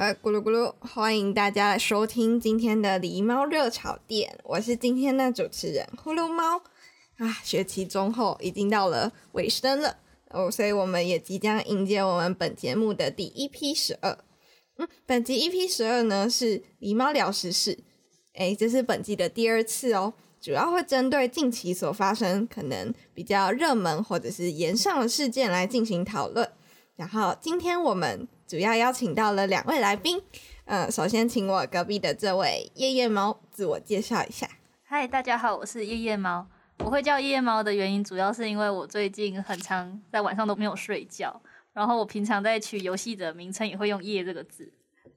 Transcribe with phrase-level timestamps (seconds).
[0.00, 6.56] 呃，咕噜咕噜，欢迎大家来收听今天的狸猫热炒店，我是今天的主持人呼噜猫。
[7.18, 9.98] 啊，学期中后已经到了尾声了
[10.30, 14.16] 哦，所以我们也即将迎接我们本节目的第一批十二。
[14.78, 17.78] 嗯，本集 EP 十二呢是狸猫聊时事，
[18.36, 26.50] 诶，这是本季的第二次哦，主要会针对近期所发生可能比较热门或者是炎上的事件来进行讨论。
[26.96, 30.20] 然后今天我们主要邀请到了两位来宾，
[30.64, 34.50] 嗯，首先请我隔壁的这位夜夜猫自我介绍一下。
[34.82, 36.44] 嗨，大家好，我是夜夜猫。
[36.78, 41.40] 我会叫夜夜猫的原因，主要是因为我最近很常在晚上都没有睡觉，
[41.72, 44.72] 然后我平常在取游戏的名称也会用“夜”这个字。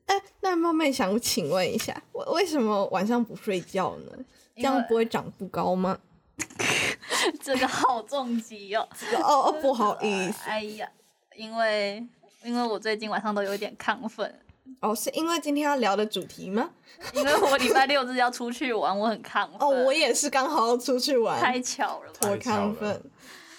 [0.05, 4.11] 哎，那冒昧想请问一下，我为什么晚上不睡觉呢？
[4.57, 5.97] 这样不会长不高吗？
[7.41, 8.87] 这个好重击哦！
[9.23, 10.87] 哦哦，不好意思，哎呀。
[11.35, 12.05] 因为
[12.43, 14.39] 因为我最近晚上都有一点亢奋
[14.81, 16.69] 哦，是因为今天要聊的主题吗？
[17.15, 19.57] 因为我礼拜六日要出去玩，我很亢奋。
[19.59, 23.01] 哦，我也是刚好要出去玩，太巧了，我亢奋。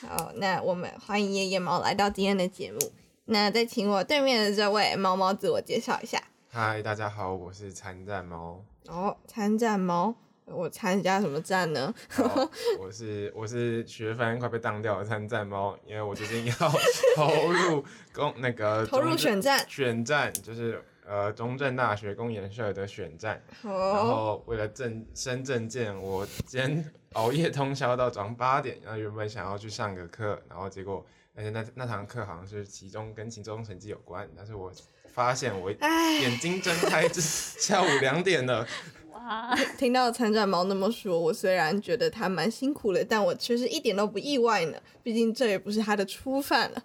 [0.06, 2.78] 好，那我们欢迎夜夜猫来到今天的节目。
[3.26, 6.22] 那再请我对面的这位猫猫自我介绍一下。
[6.50, 8.62] 嗨，大家好，我是参战猫。
[8.88, 10.14] 哦，参战猫。
[10.46, 11.92] 我参加什么战呢？
[12.78, 16.52] 我是我是学分快被当掉的参战猫，因为我最近要
[17.16, 23.42] 投入公那个投入选战选战，就是呃中正大学公研社的选战。
[23.62, 23.72] Oh.
[23.72, 34.70] 然后为了证升政见，我今天熬夜通宵到早上八点，然后原本想要去上个课，然后结果而且那那堂课好像是其中跟期中成绩有关，但是我
[35.06, 38.66] 发现我眼睛睁开 是下午两点了。
[39.78, 44.80] 听到参战猫那么说，我虽然觉得他蛮辛苦的，但我其实一点都不意外呢。
[45.02, 46.82] 毕竟这也不是他的初犯了。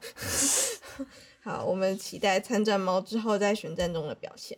[1.44, 4.57] 好，我们期待参战猫之后在选战中的表现。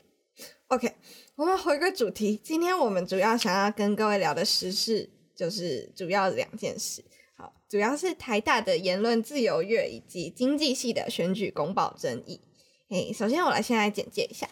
[0.68, 0.94] OK，
[1.36, 7.04] 我们回归主题，今天我们主要想要跟各位聊的时事，就是主要两件事。
[7.36, 12.42] 好，主要是台大的言论自由月以及经济系的选举公报争议。
[12.90, 14.50] 嘿，首先我来先来简介一下。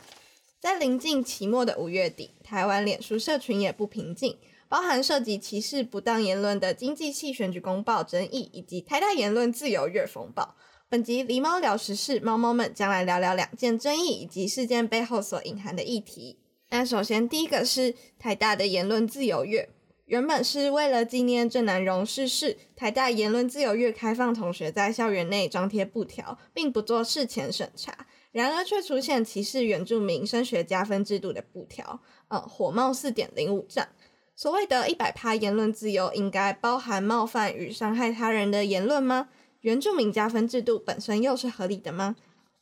[0.59, 4.38] 在临近期末的五月底，台湾脸书社群也不平静，
[4.68, 10.56] 包含涉及歧视不当言论的经济系选举公报争议，以及台大言论自由月风暴。
[10.90, 16.40] 本集狸猫聊时事，猫猫们将来聊聊两件争议以及事件背后所隐含的议题。
[16.72, 19.69] 那首先第一个是台大的言论自由月，
[20.08, 28.06] 原本是为了纪念郑南榕逝世，台大言论自由月开放同学在校园内张贴布条，并不做事前审查。
[28.31, 33.88] 然而，却出现歧视原住民升学加分制度的布条，呃，火冒四点零五丈。
[34.35, 39.29] 所谓的一百趴言论自由，应该包含冒犯与伤害他人的言论吗？
[39.62, 42.16] 原住民加分制度本身又是合理的吗？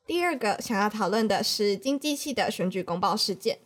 [0.05, 3.59] 第二个想要讨论的是经济系的选举公报事件。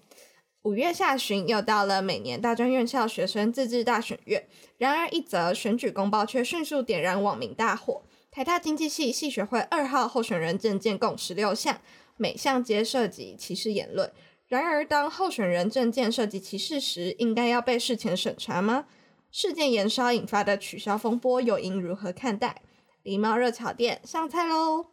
[0.63, 4.47] 五月下旬又到了每年大专院校学生自治大选月，
[4.77, 8.01] 然而一则选举公报却迅速点燃网民大火。
[8.31, 11.81] 台大经济系系学会二号候选人证件共十六项，
[12.15, 14.09] 每项皆涉及歧视言论。
[14.47, 18.87] 然而，当候选人证件涉及歧视时，应该要被事前审查吗？
[19.31, 22.61] 事件延烧引发的取消风波，又应如何看待？
[23.03, 24.85] 梨猫热炒店上菜喽！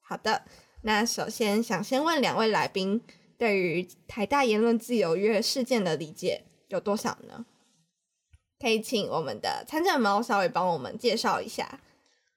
[0.00, 0.44] 好的，
[0.82, 3.00] 那首先想先问两位来宾，
[3.36, 7.44] 对于台大言论自由月事件的理解有多少呢？
[8.60, 11.80] 可以请我们的参战猫稍微帮我们介绍一下。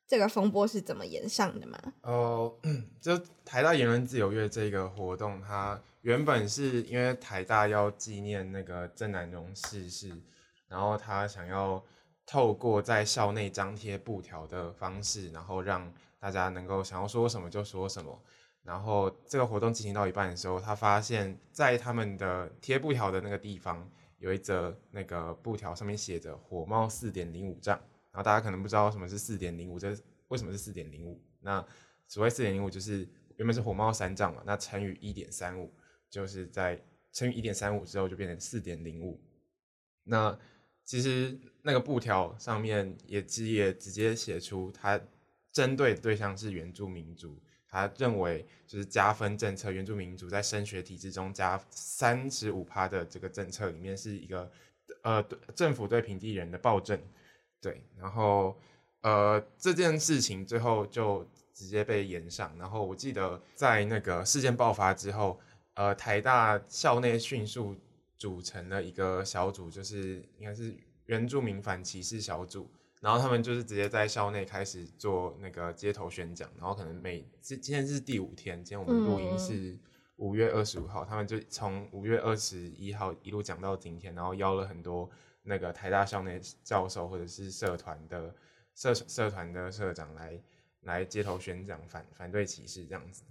[0.07, 1.77] 这个风波是怎么延上的吗？
[2.01, 2.57] 哦、
[3.01, 10.09] 就台大言论自由月这个活动，它原本是因为台大要纪念那个郑南榕逝世，
[10.69, 11.83] 然后他想要
[12.25, 18.17] 透过在校内张贴布条的方式，然后让大家能够想要说什么就说什么。
[18.63, 23.89] 然后这个活动进行到一半的时候，他发现，在他们的贴布条的那个地方，
[24.19, 27.79] 有一则那个布条上面写着“火冒四点零五丈”。
[28.17, 29.95] 然后大家可能不知道什么是四点零五，这
[30.29, 31.23] 为什么是四点零五？
[31.41, 31.63] 那
[32.07, 35.71] 所谓四点零五就是原本是火冒三丈嘛，那乘以一点三五，
[36.09, 36.83] 就是在
[37.13, 39.21] 乘以一点三五之后就变成四点零五。
[40.03, 40.35] 那
[40.83, 44.99] 其实那个布条上面也直也直接写出，它
[45.51, 54.51] 针对的对象是原住民族，他认为就是加分政策，原住民族在升学体制中加三十五趴的这个政策里面是一个
[55.03, 55.21] 呃
[55.53, 56.99] 政府对平地人的暴政，
[57.61, 58.57] 对，然后
[59.01, 65.39] 呃这件事情最后就直接被延上，然后我记得在那个事件爆发之后，
[65.73, 67.75] 呃台大校内迅速。
[68.19, 70.75] 组成了一个小组，就是应该是
[71.05, 72.67] 原住民反歧视小组，
[72.99, 79.77] 然后他们就是直接在校内开始做那个街头宣讲，然后可能每今今天是第五天，今天我们录音是
[80.15, 85.07] 五月二十五号，他们就从五月二十一号一路讲到今天，然后邀了很多
[85.47, 88.35] 那个台大校内教授或者是社团的
[88.75, 90.39] 社社团的社长来
[90.81, 93.23] 来街头宣讲反反对歧视这样子，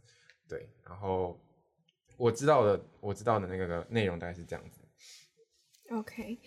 [0.48, 1.38] 对，然后。
[2.18, 4.80] 我知道的，我知道的那个内容大概是这样子。
[5.90, 6.38] OK，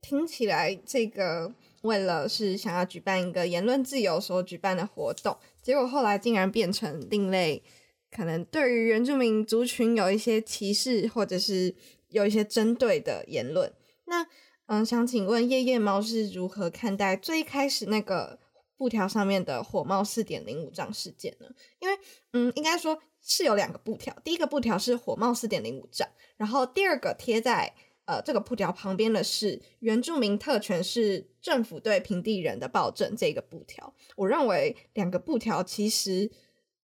[0.00, 7.62] 听起来这个为了是想要举办一个言论自由所举办的活动，结果后来竟然变成另类，
[8.10, 11.72] 可能对于原住民族群有一些歧视，或者是
[12.08, 13.72] 有一些针对的言论。
[14.06, 14.26] 那
[14.66, 18.38] 嗯，想请问夜夜猫是如何看待最开始那个
[18.76, 21.46] 布条上面的火冒四点零五丈事件呢？
[21.80, 21.98] 因为
[22.32, 23.00] 嗯，应该说。
[23.26, 26.06] 是有两个布条，第一个布条是火冒四点零五丈，
[26.36, 27.72] 然后第二个贴在
[28.04, 33.94] 呃这个布条旁边的是原住民特权是政府对平地人的暴政这个布条。
[34.16, 36.30] 我认为两个布条其实，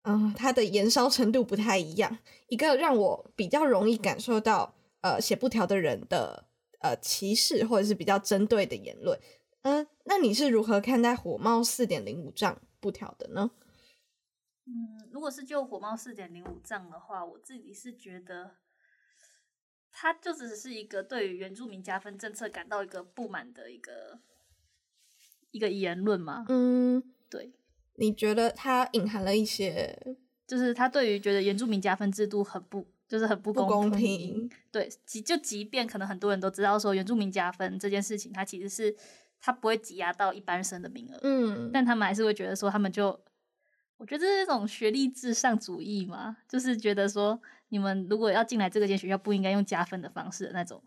[0.05, 2.17] 嗯、它的燃烧程度不太一样。
[2.49, 6.47] 一个让我比较容易感受到呃写布条的人的
[6.81, 9.19] 呃歧视或者是比较针对的言论。
[9.63, 13.51] 嗯、呃，那你是如何看待火冒四点零五丈布条的呢？
[14.67, 18.57] 嗯，如果是就火冒四点零五丈的话，我自己是觉得，
[19.91, 24.21] 他就只是一个对于原住民加分政策感到一个不满的一个
[25.51, 26.45] 一个言论嘛。
[26.49, 27.53] 嗯，对。
[27.97, 30.17] 你觉得他隐含了一些，
[30.47, 33.91] 就是他对于觉得原住民加分制度很不，就是很不公平。
[33.91, 34.51] 公平。
[34.71, 38.97] 对，即就即便可能很多人都知道说原住民加分这件事情，它其实是
[39.39, 41.19] 它不会挤压到一般生的名额。
[41.23, 43.21] 嗯，但他们还是会觉得说他们就。
[43.97, 50.83] 我觉得这是一种学历至上主义嘛，就是觉得说你们如果要进来这个间学校，不应该用加分的方式的那种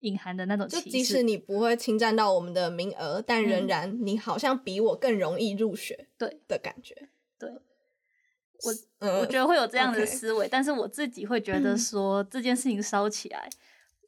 [0.00, 0.66] 隐含的那种。
[0.66, 7.08] 就即使你不会侵占到我们的名额，但仍然你好像比我更容易入学，对的感觉。
[7.38, 7.48] 对，
[8.64, 13.48] 我、呃、我觉得会有这样的思维但是我自己会觉得说这件事情烧起来，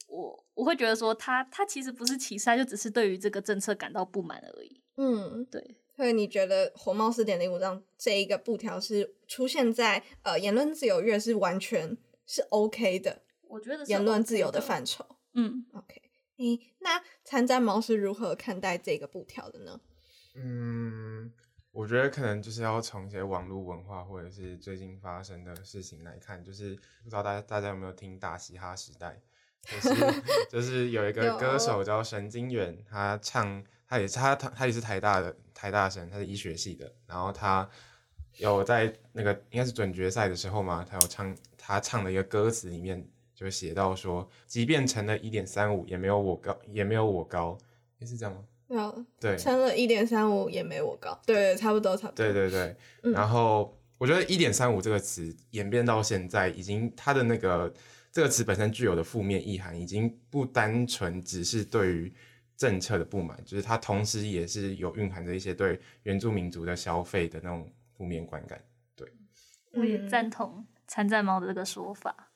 [0.06, 4.82] 我我会觉得说他他其实不是歧视，他就只是对于这个政策感到不满而已。
[4.96, 5.76] 嗯，对。
[5.96, 13.22] 所以你觉得红帽四点零五章这一个布条是出现在呃言论自由月是完全是 OK 的？
[13.48, 15.04] 我觉得是言论自由的范畴。
[15.34, 16.00] 嗯，OK。
[16.36, 19.80] 诶，那参战猫是如何看待这个布条的呢？
[20.36, 21.32] 嗯，
[21.78, 29.16] 我觉得可能就是要从一些网络文化或者是最近发生的事情来看，就是不知道大家大家有没有听大嘻哈时代？
[29.62, 33.64] 就是 就是有一个歌手叫神经元，他唱。
[33.86, 36.92] 他也是他他他也是台大的台大生，他是医学系的。
[37.06, 37.66] 然后他
[38.38, 43.02] 有在那个应该是准决赛的时候嘛，他有唱他唱的一个歌词里面
[43.36, 47.56] 就写到说，即便成了一点三五，也没有我高，也没有我高，
[47.98, 48.44] 也是这样吗？
[48.68, 52.24] 有对，成了一点三五也没我高，对，差不多差不多。
[52.24, 57.72] 对对对，嗯、然后我觉得一点三五这个词演变到现在，已经它的那个
[58.12, 62.12] 这个词本身具有的负面意涵，已经不单纯只是对于。
[62.58, 68.60] 政策的不满，就是它同时也是有蕴含着一些对原住民族的消费的那种负面观感。
[68.96, 69.06] 对，
[69.74, 72.32] 我也赞同参战猫的这个说法。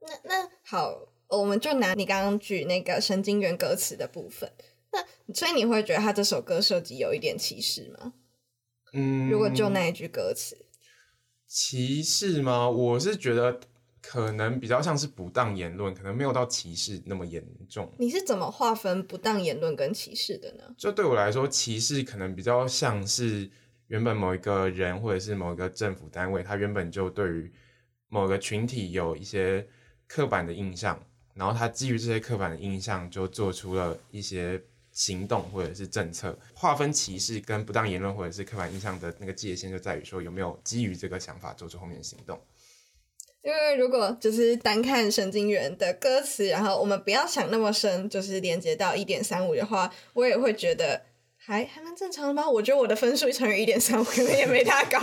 [0.00, 0.92] 那那好，
[1.28, 4.50] 我们就拿你刚刚举那个神经元歌词的部分，
[4.92, 8.14] 那所以你会觉得他这首歌设计有一点歧视吗？
[8.92, 10.66] 嗯，如果就那一句歌词，
[11.46, 12.68] 歧视吗？
[12.68, 13.60] 我是觉得。
[14.00, 17.92] 可能比较像是不当言论，可能没有到歧视那么严重。
[17.98, 20.62] 你是怎么划分不当言论跟歧视的呢？
[20.78, 23.50] 就对我来说，歧视可能比较像是
[23.88, 27.52] 原本某一个人或者是某一个政府单位，他原本就对于
[28.08, 29.66] 某个群体有一些
[30.06, 30.98] 刻板的印象，
[31.34, 34.62] 然后他基于这些刻板的印象，就做出了一些
[34.98, 36.36] 行动或者是政策。
[36.52, 42.36] 划分歧视跟不当言论或者是刻板印象的那个界限，就在于说有没有基于这个想法做出后面的行动。
[43.42, 51.00] 因为如果就是单看神经元的歌词，然后我们不要想那么深，就是连接到一点三五的话，我也会觉得
[51.36, 52.50] 还还蛮正常的吧？
[52.50, 54.98] 我觉得我的分数乘以一点三五可能也没他高，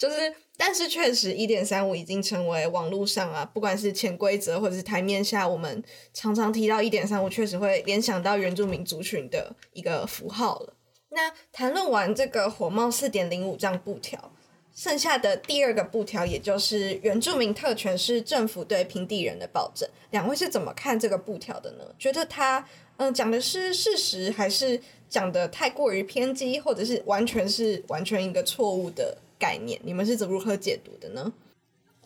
[0.00, 10.72] 就是，但是确实一点三五已经成为网络上啊，不管是潜规则或者是台面下，我们常常提到一点三五，确实会联想到原住民族群的一个符号了。
[11.10, 14.32] 那谈论完这个火冒四点零五张布条，
[14.74, 21.84] 剩下的第二个布条，也就是原住民特权是政府对平地人的保证，两位是怎么看这个布条的呢？
[21.98, 22.66] 觉得他
[22.96, 24.80] 嗯讲的是事实，还是
[25.10, 29.80] 讲的太过于偏激，或者是完全是完全一个错误的概念？
[29.82, 31.32] 你们是怎如何解读的呢？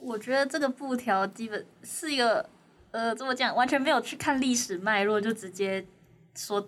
[0.00, 2.48] 我觉得这个布条基本是一个
[2.92, 5.84] 呃，怎么讲，完全没有去看历史脉络，就直接
[6.34, 6.66] 说。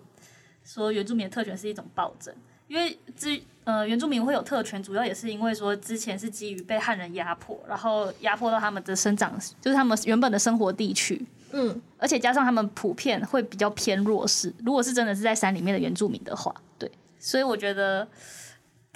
[0.69, 2.35] 说原住民的特权是一种暴政，
[2.67, 9.31] 因为之呃原住民会有特权，主要也是因为说之前是基于被汉人压迫，然后压迫到他们的生长，
[9.61, 14.53] 就是他们原本的生活地区，嗯，而且加上他们普遍会比较偏弱势。
[14.65, 18.05] 如果是真的是在山里面的原住民的话，对，所以我觉得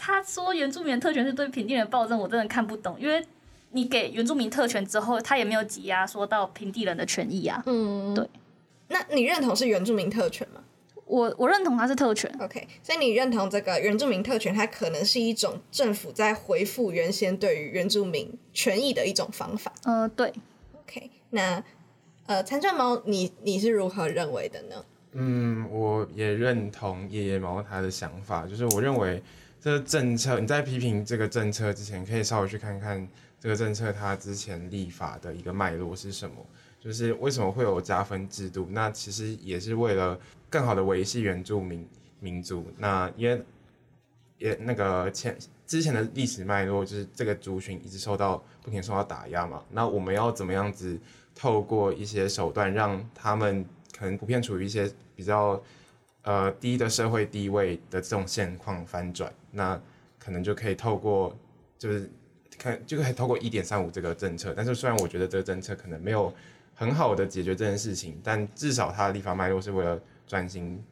[0.04, 3.24] 他说原住民特权是对平地人的暴政，我真的看不懂，因为
[3.70, 8.28] 你给原住民特权之后，他也没有挤压说到平地人的权益啊，嗯，对，
[8.88, 10.64] 那你认同是原住民特权吗？
[11.06, 19.72] 我我认同它是特权，OK，所以你认同这个原住民特权，它可能是一种政府在回复原先对于原住民权益的一种方法。
[19.84, 20.34] 呃，对
[20.82, 21.64] ，OK，那
[22.26, 24.84] 呃，参战猫，你你是如何认为的呢？
[25.12, 29.22] 嗯，我也认同夜夜猫他的想法，就是我认为
[29.62, 33.08] 这个政策，你在批评这个政策之前，可以稍微去看看
[33.40, 36.36] 这个政策它之前立法的一个脉络是什么。
[36.80, 38.68] 就是为什么会有加分制度？
[38.72, 41.88] 那其实也是为了更好的维系原住民
[42.20, 42.66] 民族。
[42.80, 43.40] 那因为
[44.40, 45.38] 也那个前
[45.68, 49.64] 之前的历史脉络，就是这个族群一直受到不停受到打压嘛。
[49.70, 51.00] 那我们要怎么样子
[51.36, 53.64] 透过一些手段，让他们
[53.96, 55.62] 可能普遍处于一些比较
[56.24, 59.34] 呃低的社会地位的这种现况翻转？
[59.52, 59.82] 那
[60.20, 61.38] 可能就可以透过
[61.78, 62.10] 就是
[62.58, 64.54] 看就可以透过一点三五这个政策。
[64.56, 66.34] 但是虽然我觉得这个政策可能没有。
[66.74, 70.84] 很好的解决这件事情，但至少它的立法脉络是为了转型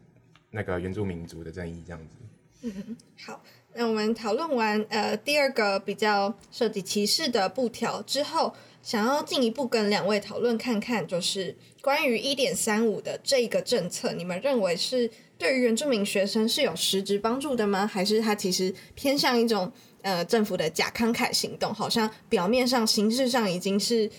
[0.51, 2.15] 那个原住民族的正义，这样子。
[2.61, 2.95] 嗯，
[3.25, 3.41] 好，
[3.73, 8.53] 那我们讨论完呃第二个比较涉及歧视的布条之后，
[8.89, 17.85] 想要进一步跟两位讨论看看，就是关于一点三五的这个政策，你们认为是对于原住民学生是有实质帮助的吗？
[17.85, 24.09] 还是它其实偏向一种呃政府的假慷慨行动，好像表面上形式上已经是。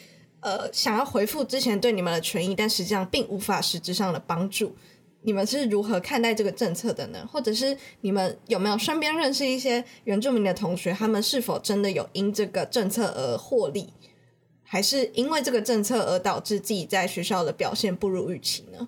[0.42, 4.74] 呃，想要回复之前对你们的权益，但实际上并无法实质上的帮助。
[5.20, 7.28] 你们是如何看待这个政策的呢？
[7.30, 13.92] 或者是你们有没有身边认识一些原住民的同学，他们是否真的有因这个政策而获利，
[14.72, 18.86] 还是因为这个政策而导致自己在学校的表现不如预期呢？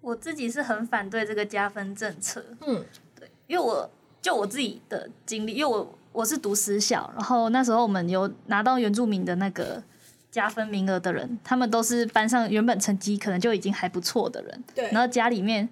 [0.00, 2.42] 我自己是很反对这个加分政策。
[2.66, 2.82] 嗯，
[3.14, 3.90] 对，因为我
[4.22, 9.82] 就我自己的经历，因为我我是读私校，然后那时候我们有拿到原住民的那个。
[10.30, 14.64] 加分名额的人，他们都是班上原本成绩可能就已经还不错的人。
[14.74, 14.84] 对。
[14.92, 15.66] 然后家里面，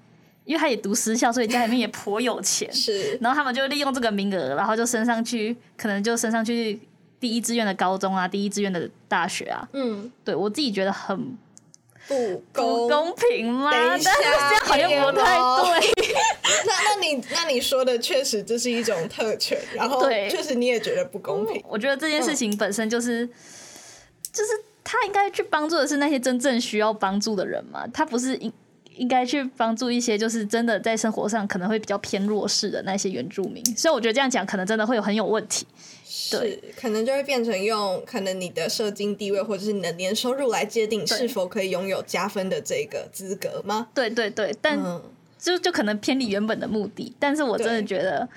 [0.47, 2.67] 因为他也读私校，所以家里面也颇有钱。
[2.73, 3.19] 是。
[3.21, 6.81] 然后他们就利用这个名额，然后就升上去，可能就升上去
[7.21, 9.69] 第一志愿的高中啊，第一志愿的大学啊。
[9.73, 10.11] 嗯。
[10.25, 11.37] 对我自己觉得很
[12.09, 13.71] 不公不公平吗？
[13.71, 16.15] 等一下，但是这样好像不太对。
[16.67, 21.63] 那那你那你说的确实这是一种特权，然后确实你也觉得不公平。
[21.69, 23.29] 我觉得这件事情本身就是。
[24.33, 24.51] 就是
[24.85, 28.53] 他应该去帮助的是那些真正需要帮助的人嘛，他不是应
[28.97, 35.67] 应该去帮助一些就是真的在生活上可能会比较偏弱势的那些原住民，所以我觉得这样讲可能真的会有很有问题。
[36.31, 43.89] 对，可能就会变成用可能你的社经地位或者是你的年收入来界定是否可以拥有加分的这个资格吗？
[43.95, 44.79] 对对对，但
[45.39, 48.29] 就就可能偏离原本的目的，但是我真的觉得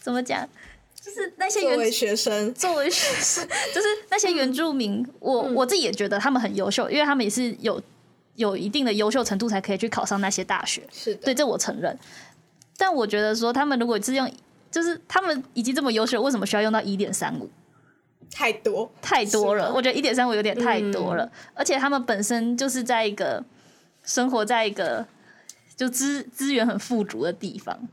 [0.00, 0.48] 怎么讲？
[1.04, 7.82] 就是那些原作为学生，作为学生， 就是那些原住民，我、嗯、我自己也觉得他们很优秀，因为他们也是有
[8.36, 10.82] 有一定的优秀程度才可以去考上那些大学。
[10.92, 11.98] 是的，对，这我承认。
[12.76, 14.30] 但我觉得说他们如果是用，
[14.70, 17.48] 就是他们已经这么优秀，为什么需要用到一点三五？
[18.30, 21.24] 太多太多了，我觉得一点三五有点太多了。
[21.24, 23.44] 嗯、而且他们本身就是在一个
[24.04, 25.06] 生活在一个
[25.76, 27.86] 就资资源很富足的地方。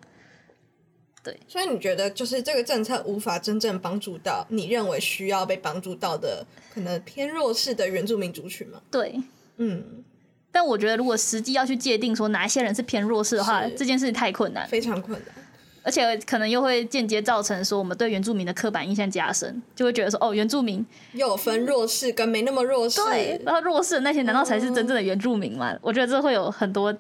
[1.22, 8.82] 对，所以你觉得就是这个政策无法真正帮助到你认为需要被帮助到的可能偏弱势的原住民族群吗？
[8.90, 9.22] 对，
[9.58, 10.06] 嗯，
[10.52, 15.36] 但我觉得如果实际要去界定说哪一些人是偏弱势的话，这件事太困难，非常困难，
[15.84, 25.72] 而且可能又会间接造成说我们对原住民的刻板印象加深，就会觉得说哦，原住民又有分弱势跟没那么弱势，对，然后弱势的那些难道才是真正的原住民吗？
[25.74, 26.96] 嗯、我觉得这会有很多。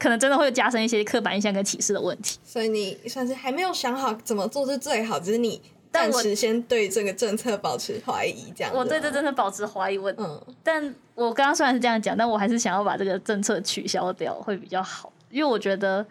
[0.00, 2.38] 可能真的会加深一些刻板印象跟歧视的问题。
[2.44, 5.60] 所以你算是还没有想好怎么做是最好，只是你
[5.98, 8.72] 暂时先对这个政策保持怀疑，这样。
[8.74, 16.06] 我对这政策保持怀疑，我嗯，但我刚刚虽然是这样讲，但我还是想要把这个政策取消掉会比较好，因为我觉得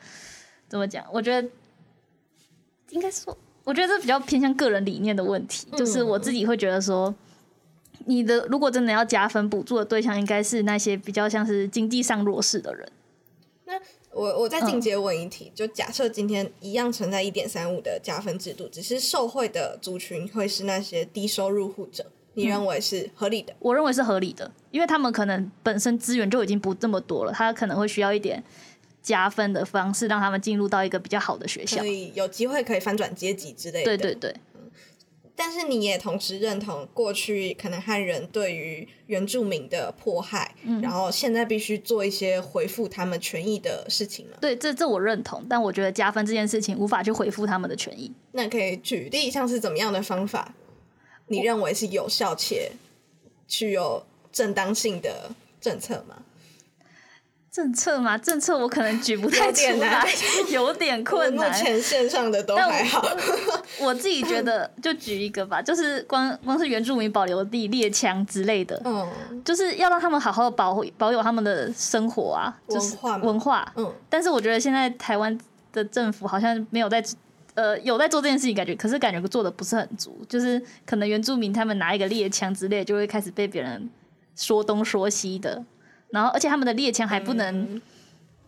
[0.67, 1.05] 怎么讲？
[1.11, 1.47] 我觉得
[2.89, 7.13] 应该说，我觉得这比较偏向个人理念的问题，就是我自己会觉得说。
[8.05, 12.87] 你的如果真的要加分补助的对象，应该是那些比较像是经济上弱势的人。
[13.65, 13.73] 那
[14.17, 23.53] 我我再进阶问一题，嗯、就假设今天一样存在一点三五的加分制度，只是受惠的族群会是那些低收入户者，你认为是合理的？
[23.59, 28.43] 我认为是合理的，因为他们可能本身资源就已经不这么多了，他可能会需要一点
[29.01, 33.85] 加分的方式，让他们进入到一个比较好的学校，所以有机会可以翻转阶级之类的。
[33.85, 34.35] 对对对。
[35.39, 44.37] 但是你也同时认同过去可能汉人对于原住民的迫害，嗯、然后现在必须做一些回复他们权益的事情了。
[44.41, 48.11] 对，这这我认同，但我觉得加分这件事情无法去回复他们的权益。
[48.31, 50.55] 那可以举例像是怎么样的方法？
[51.27, 52.71] 你认为是有效且
[53.47, 55.29] 具有正当性的
[55.61, 56.23] 政策吗？
[57.57, 58.15] 政策嘛？
[58.15, 60.07] 政策我可能举不太出来，
[60.51, 61.49] 有点困难。
[61.49, 63.01] 目前线上的都还好。
[63.79, 73.73] 我，我自己觉得，就举一个吧，就是光光是原住民保留地猎枪之类的，嗯，就是要让他们好好的保保有他们的生活啊，就是文化，文化。
[73.75, 75.35] 嗯，但是我觉得现在台湾
[75.73, 77.03] 的政府好像没有在，
[77.55, 83.89] 呃，有在做这件事情，感觉可是感觉做的不是很足，就是可能原住民他们拿一个猎枪之类，就会开始被别人
[84.35, 85.63] 说东说西的。
[86.09, 87.81] 然后，而且他们的猎枪还不能，嗯、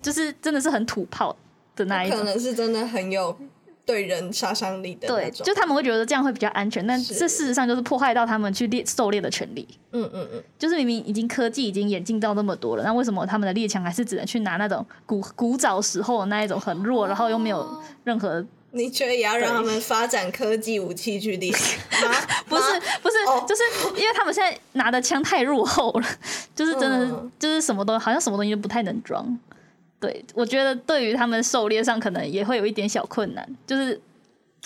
[0.01, 1.35] 就是真的是很土炮
[1.75, 3.37] 的那一种，可能是真的很有
[3.85, 5.07] 对人杀伤力的。
[5.07, 9.67] 对，就他们会觉得这样会比较安全，但这事实上就是破坏到他们去猎狩猎的权利。
[9.91, 18.45] 嗯嗯嗯，就是明明已经科技已经演进到那么多了，那为什么他们的猎枪还是只能去拿那种古古早时候的那一种很弱，然后又没有任何？
[18.71, 21.51] 你觉得也要让他们发展科技武器去猎？
[22.47, 22.63] 不是
[23.01, 23.63] 不是，哦、就是
[23.99, 26.07] 因为他们现在拿的枪太落后了，
[26.55, 29.37] 就是真的、嗯、就是什么东西好像什么东西都不太能装。
[29.99, 33.99] 对，我觉得对于他们狩猎上可能也会有一点小困难，就是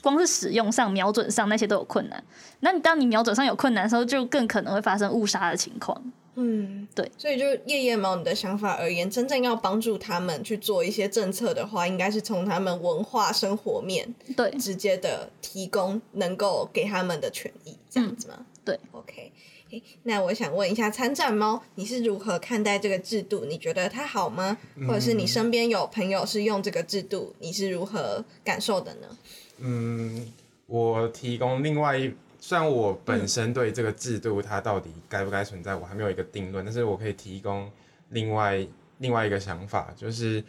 [0.01, 2.23] 光是使用上、瞄准上那些都有困难。
[2.59, 5.99] 那你当你瞄准上有困难的时候，就更可能会发生误杀的情况。
[6.35, 18.35] 嗯，对，所以就夜夜猫你的想法而言，真正要帮助他们去做一些政策的话，应该是从他们文化生活面对直接的提供能够给他们的权益，这样子吗？
[18.39, 19.31] 嗯、对，OK，
[20.01, 23.45] 那我想问一下参战猫，你是如何看待这个制度？
[23.45, 24.57] 你觉得它好吗？
[24.87, 29.17] 或者是你身边有朋友是用这个制度，你是如何感受的呢？
[29.59, 30.33] 嗯，
[30.65, 32.11] 我提供另外一。
[32.45, 37.71] 虽然我本身对这个制度它到底该不该存在，我还没有一个定论，但是我可以提供
[38.09, 40.43] 另外另外一个想法，就是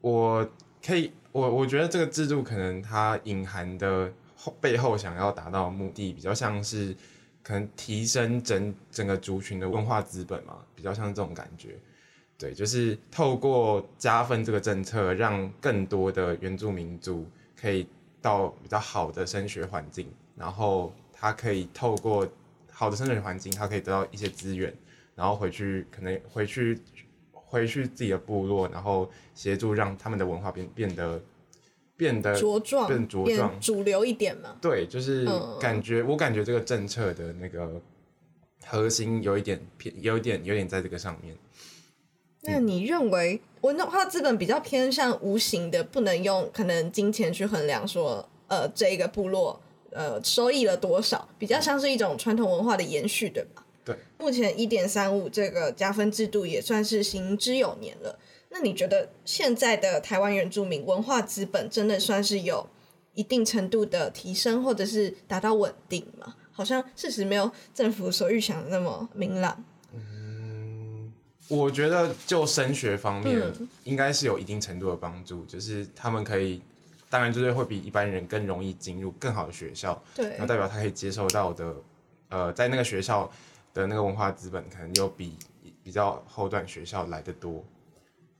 [0.00, 0.48] 我
[0.86, 6.94] 可以我我觉得这个制度可能它隐含的后背后想要达到的目的，比较像是
[7.42, 11.70] 可能提升整整个族群的文化资本嘛，比较像这种感觉。
[12.38, 17.26] 对，就是透过加分这个政策，让更多的原住民族
[17.60, 17.88] 可以
[18.20, 20.94] 到比较好的升学环境，然后。
[21.22, 22.26] 他可以透过
[22.68, 24.74] 好的生存环境，他可以得到一些资源，
[25.14, 26.76] 然后回去可能回去
[27.32, 31.22] 回去自己的部落，然后协助让他们的文化变变得
[31.96, 34.56] 变得茁壮，更茁壮，主流一点嘛。
[34.60, 35.24] 对，就是
[35.60, 37.80] 感觉、嗯、我感觉这个政策的那个
[38.66, 41.36] 核心有一点偏，有一点有点在这个上面。
[42.40, 49.60] 那你认为文化资本比较偏向无形的，不能用可能金钱去衡量说，呃，这一个部落。
[49.94, 51.28] 呃，收益了多少？
[51.38, 53.64] 比较像是一种传统文化的延续，对吧？
[53.84, 53.96] 对。
[54.18, 58.18] 目前一点三五这个加分制度也算是行之有年了。
[58.48, 62.66] 那你觉得现在的台湾原住民文化资本真的算是有
[63.14, 66.34] 一定程度的提升，或者是达到稳定吗？
[66.52, 69.64] 好像事实没有政府所预想的那么明朗。
[69.94, 71.12] 嗯，
[71.48, 73.40] 我觉得就升学方面，
[73.84, 76.62] 应该是有一定程度的帮助，就是他们可以。
[77.12, 81.74] 当然，就是会比一般人更容易进入更好的学校，对，那代表他可以接受到的，
[82.30, 83.30] 呃，在那个学校
[83.74, 85.36] 的那个文化资本，可能又比
[85.84, 87.62] 比较后段学校来的多。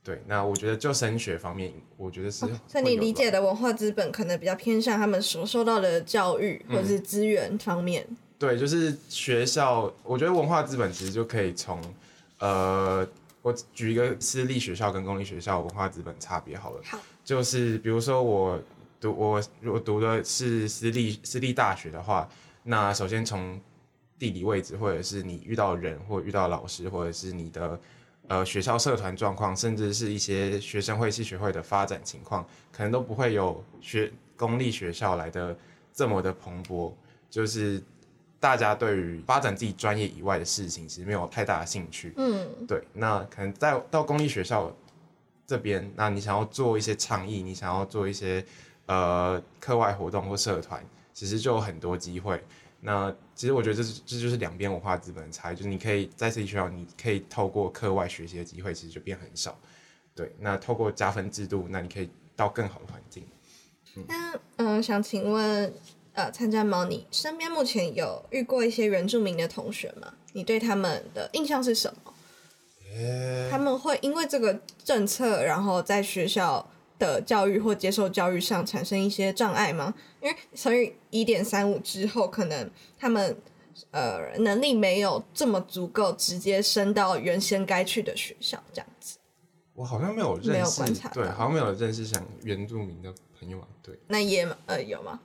[0.03, 2.47] 对，那我觉得就升学方面，我觉得是。
[2.67, 8.03] 所以你理解的文化资本，可能比较偏向他们所受到的教育或者是资源方面。
[8.09, 8.17] 嗯。
[8.39, 11.79] 对，就是学校，我觉得文化资本其实就可以从，
[12.39, 13.07] 呃，
[13.43, 16.81] 我举一个私立学校跟公立学校文化资本差别好了。
[16.83, 16.97] 好。
[17.23, 18.59] 就是比如说我
[18.99, 22.27] 读我如果读的是私立私立大学的话，
[22.63, 23.59] 那首先从
[24.19, 27.79] 地理位置，或者是你遇到人，或遇到老师，或者是你的
[28.27, 35.55] 呃学校社团状况，甚至是一些学生会、系学会的发展情况，可能都不会有学公立学校来的
[35.93, 36.91] 这么的蓬勃。
[37.29, 37.81] 就是
[38.39, 42.13] 大家对于发展自己专业以外的事情，其实没有太大的兴趣。
[42.15, 42.81] 嗯，对。
[42.93, 44.73] 那可能在到公立学校
[45.45, 48.45] 这边，那你想要做一些倡议，你想要做一些
[48.85, 52.43] 呃课外活动或社团，其实就有很多机会。
[52.81, 59.57] 那其实我觉得这是这就是两边文化资本的差异，就是你可以在私立学校，你可以透过课外学习的机会，其实就变很少。
[60.13, 63.25] 对，那透过加分制度，那你可以到更好的环境。
[63.95, 65.73] 嗯、那嗯，想请问
[66.13, 70.13] 呃，参加猫，你身边目前有遇过一些原住民的同学吗？
[70.33, 72.12] 你对他们的印象是什么？
[72.97, 76.67] 欸、他们会因为这个政策，然后在学校
[76.99, 79.93] 的教育或接受教育上产生一些障碍吗？
[80.21, 83.35] 因为乘以一点三五之后，可能他们
[83.91, 89.17] 呃能力没有这么足够，直接升到原先该去的学校这样子。
[89.73, 93.67] 我好像没有认识，没有观察，对，好像没有认识像原住民的朋友啊。
[93.81, 95.19] 对，那也呃有吗？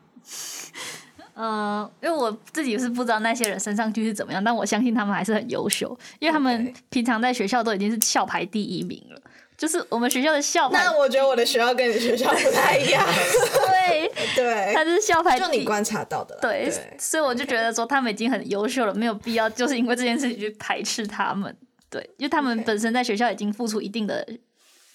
[1.38, 9.22] 呃，因为我自己是不知道那些人升上去是怎么样，但我相信他们还是很优秀，因为他们平常在学校都已经是校排第一名了。
[9.57, 13.07] 就是我们学校的校牌，那我觉得我的学校跟你学校不太一样。
[13.68, 16.37] 对对，他是校排，就你观察到的。
[16.42, 21.57] 对，所以我就觉得说他们已经很优秀了，没有必要就是因为这件事情去排斥他们。
[21.88, 24.27] 对，因为他们本身在学校已经付出一定的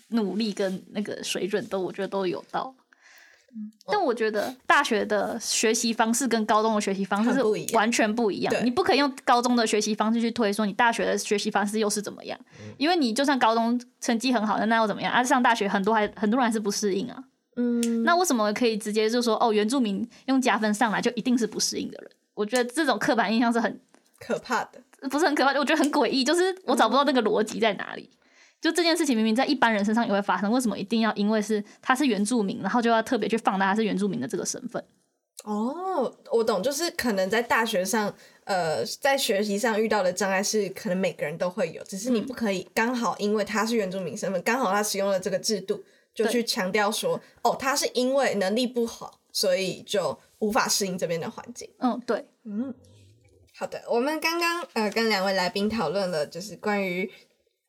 [0.10, 2.76] 努力跟那个水准，都我觉得都有到。
[3.88, 7.44] 但我觉得大学的学习方式跟高中的学习方式是
[7.76, 8.54] 完全不一样。
[8.63, 12.39] 你不可以用高中的学习方式去推说你大学的学习方式又是怎么样？
[12.78, 15.13] 因为你就算高中成绩很好，那那又怎么样？
[15.13, 17.24] 啊上大学很多还很多人还是不适应啊。
[17.56, 22.12] 嗯，那为什么可以直接就说哦，原住民用加分上来就一定是不适应的人？
[22.34, 23.80] 我觉得这种刻板印象是很
[24.20, 28.10] 可怕的，不是很可怕，我觉得很诡异，就是我找不到那个逻辑在哪里。
[28.63, 34.82] 就这件事情明明在一般人身上也会发生，为什么一定要因为是他是原住民，然后就要特别去放大他是原住民的这个身份？
[35.43, 45.84] 哦，我懂，就是可能在大学上，呃，在学习上遇到的障碍是可能每个人都会有，只是你不可以刚好因为他是原住民身份，刚好他使用了这个制度，
[46.15, 51.69] 就去强调说，哦，他是因为能力不好，所以就无法适应这边的环境。
[51.80, 52.73] 嗯，对，嗯，
[53.54, 57.12] 好的，我们刚刚呃跟两位来宾讨论了，就是关于。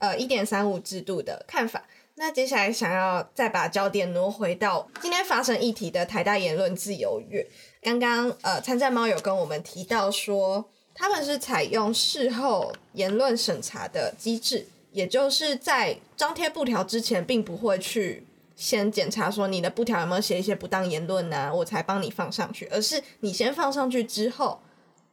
[0.04, 1.82] 呃，一点三五制度的看法。
[2.16, 7.46] 那接下来想要再把焦点挪回到今天发生议题的台大言论自由月。
[7.80, 24.60] 刚刚呃，参战猫有跟我们提到说，他们是采用事后言论审查的机制，也就是在张贴布条之前，并不会去先检查说你的布条有没有写一些不当言论呢、啊，我才帮你放上去，而是你先放上去之后，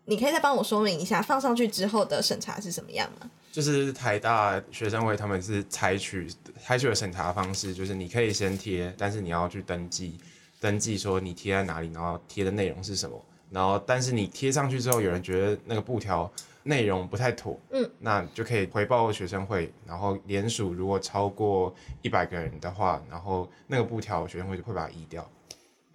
[0.06, 3.32] 你可以再帮我说明一下，放上去之后的审查是什么样吗？
[3.51, 6.27] 就是台大学生会他们是采取
[6.63, 10.17] 采取的审查方式，就是你可以先贴，但是你要去登记，
[10.59, 16.31] 登记说你贴在哪里，然后贴的内容是什么，然后但是你贴上去之后，有人觉得那个布条
[16.63, 25.29] 内容不太妥，嗯，那就可以回报学生会，然后联署如果超过一百个人的话，然后那个布条学生会就会把它移掉，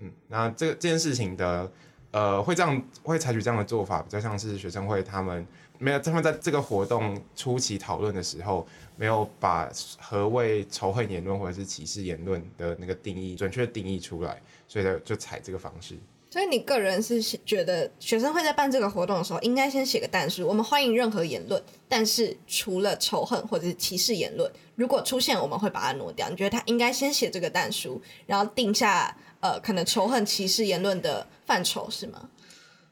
[0.01, 1.73] 嗯，那这个这件事情的，
[2.11, 5.47] 呃，会这样会采取这样的做法，比较像是学生会他们。
[5.79, 15.97] 没有，他们在这个活动初期讨论的时候，没有把何谓仇恨言论或者是歧视言论的那个定义准确定义出来，所以就就采这个方式。
[16.29, 26.29] 所以你个人是觉得学生会在办这个活动的时候，应该先写个但书，我们欢迎任何言论，但是除了仇恨或者是歧视言论，如果出现，我们会把它挪掉。
[26.29, 32.29] 你觉得他应该先写这个但书，然后定下呃可能仇恨歧视言论的范畴，是吗？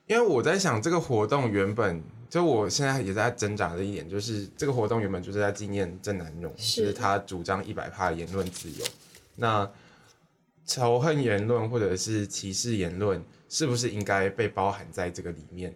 [0.07, 2.03] 因为我在想，这个活动原本。
[2.35, 8.85] 所以我现在也在挣扎的一点，就是这个活动原本就是在纪念郑南榕，是就是他主张一百趴言论自由。
[9.37, 9.71] 那
[10.67, 15.73] 仇恨言论或者是歧视言论，是不是应该被包含在这个里面？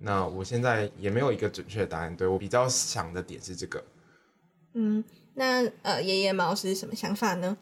[0.00, 2.14] 那我现在也没有一个准确的答案。
[2.14, 3.82] 对，我比较想的点是这个。
[4.74, 7.56] 嗯，那呃，爷爷猫是什么想法呢？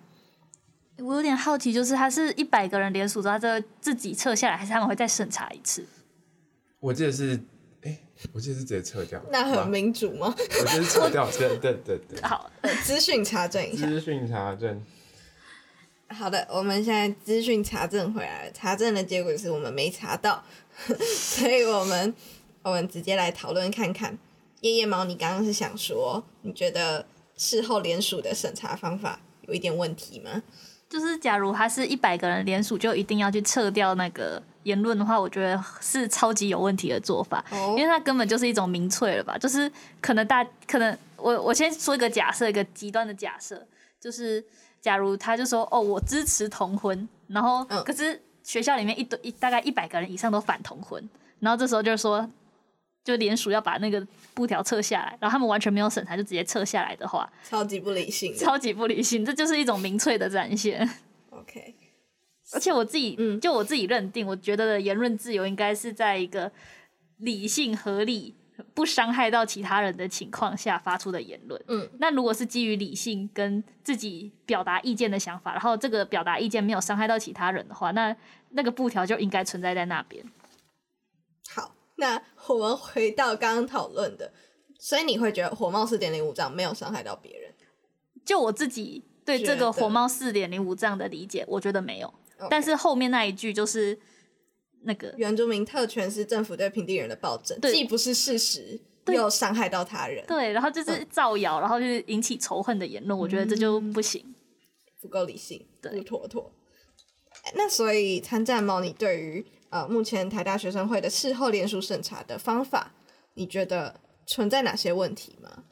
[0.99, 5.87] 我有点好奇，就是他是一百个人联署，他这自己撤下来，还是他们会再审查一次？
[6.81, 7.39] 我记得是。
[7.83, 7.99] 哎，
[8.33, 10.35] 我记得是直接撤掉，那很民主吗？
[10.37, 12.21] 我觉得撤掉，对对对对。
[12.23, 12.51] 好，
[12.85, 13.87] 资讯查证一下。
[13.87, 14.83] 资讯查证。
[16.09, 20.45] 好的，我们现在资讯查证回来了，查证的结果是我们没查到，
[20.99, 22.15] 所以我们
[22.63, 24.19] 我们直接来讨论看看。
[24.61, 30.43] 夜夜猫，你刚刚是想说，你觉得事后联署的审查方法有一点问题吗？
[30.87, 34.43] 就是假如他是一百个人联署，就一定要去撤掉那个。
[34.65, 37.45] 言论的话，我觉得是超级有问题的做法，
[37.77, 39.37] 因为它根本就是一种民粹了吧？
[39.39, 39.71] 就是
[40.01, 43.67] 可能大可能我我先说一个假设，一个极端的假设，
[44.01, 44.45] 就是
[44.81, 52.29] 假如他就说哦，我支持同婚，然后可是学校里面一堆一大概一百个人以上都反同婚，然后这时候就是说。
[53.03, 60.87] 就联署要把那个布条撤下来，然后他们完全没有审查就直接撤下来的话，超级不理性，超级不理性，这就是一种民粹的展现。
[62.53, 66.51] 而且我自己，嗯，就我自己认定，我觉得的言论自由应该是在一个
[67.19, 68.35] 理性、合理、
[68.75, 71.63] 不伤害到其他人的情况下发出的言论。
[71.69, 78.17] 嗯，那如果是基于理性跟自己表达意见的想法，然后这个表达意见没有伤害到其他人的话，那
[78.51, 80.25] 那个布条就应该存在在那边。
[81.49, 81.75] 好。
[81.97, 84.33] 那我们回到刚刚讨论的，
[84.79, 87.53] 所以你会觉得火冒四点零五这样没有伤害到别人？
[88.25, 92.15] 就我自己对这个火冒四点零五这样的理解，我觉得没有。
[92.49, 93.99] 但是后面那一句就是
[94.83, 100.25] 那个原住民特权是政府对平地人的暴政，既不是事实，又伤害到他人。
[100.27, 104.35] 对，然后就是造谣，嗯、然后就是引起仇恨的言论，我觉得这就不行，嗯、
[105.03, 106.53] 不够理性，不妥妥。
[107.55, 109.45] 那所以参战猫，你对于？
[109.71, 112.93] 呃，目前台大学生会的事后联署审查的方法，
[113.35, 115.63] 你觉得存在哪些问题吗？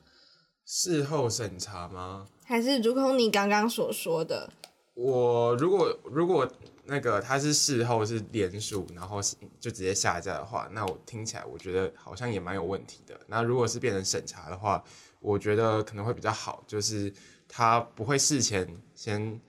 [0.65, 2.29] 事后审查吗？
[2.45, 4.53] 还是如同你刚刚所说的？
[4.99, 6.51] 我如果如果
[6.87, 9.21] 那个他是事后是联署，然后
[9.61, 13.19] 就直接下架的话，那我听起来我觉得好像也蛮有问题的。
[13.29, 14.83] 那如果是变成审查的话，
[15.21, 17.13] 我觉得可能会比较好，就是
[17.47, 19.41] 他不会事前先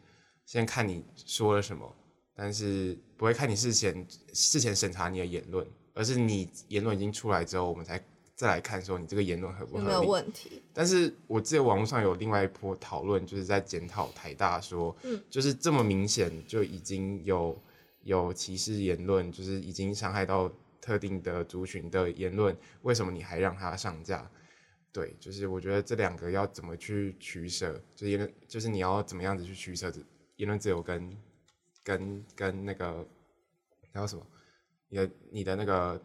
[0.45, 1.95] 先看你说了什么。
[2.35, 8.01] 但是不会看你事前事前审查你的言论，而是你言论已经出来之后，我们才
[8.39, 9.83] 再来看说你这个言论合不合理。
[9.83, 10.61] 有没有问题？
[10.73, 17.61] 但是我记得网络上有另外一波讨论，就是在检讨台大说，嗯，就是这么明显就已经有
[18.03, 20.49] 有歧视言论，就是已经伤害到
[20.79, 24.31] 特定的族群的言论，为什么你还让它上架？
[24.93, 29.91] 对，就是我觉得这两个要怎么去取舍，就是言论，就是你要怎么样子去取舍
[30.37, 31.17] 言论自由跟。
[31.81, 33.07] 跟跟那个
[33.91, 34.23] 还有什么？
[34.89, 35.99] 你的你的那个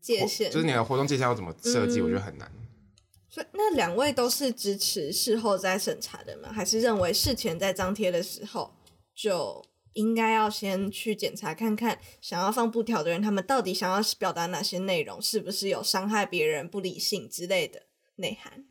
[0.00, 2.00] 界限，就是你的活动界限要怎么设计？
[2.00, 2.50] 我觉得很难。
[3.28, 6.50] 所以那两位都是支持事后再审查的吗？
[6.52, 8.74] 还是认为事前在张贴的时候
[9.14, 17.82] 就应该要先去检查看看，想要放布条的人他们到底想要表达哪些内容，是不是有伤害别人、不理性之类的
[18.16, 18.64] 内涵？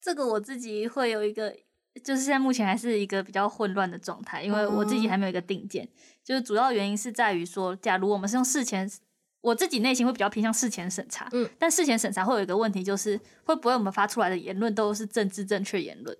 [0.00, 1.56] 这个我自己会有一个。
[2.04, 5.84] 就是现在目前还是一个比较混乱的状态，因为我自己还没有一个定见。
[5.84, 5.90] 嗯、
[6.24, 8.88] 就是主要原因是在于说，假如我们是用事前，
[9.40, 11.28] 我自己内心会比较偏向事前审查。
[11.32, 16.16] 嗯，但事前审查会有一个问题，就是会不会我们发出来的言论都是政治正确言论？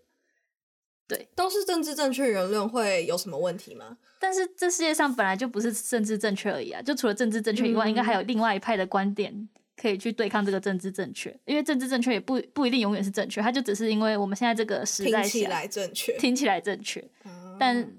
[1.07, 3.99] 对，都是政治正确言论会有什么问题吗？
[4.19, 9.49] 但是这世界上本来就不是政治正确而已啊，就除了政治正确以外，嗯、应该还有另外一派的观点。
[9.77, 17.91] 可以去对抗这个政治正确，因为政治正确也不不一定永远是正确，它就只是因为我们现在这个时代听起来正确，听起来正确，嗯、但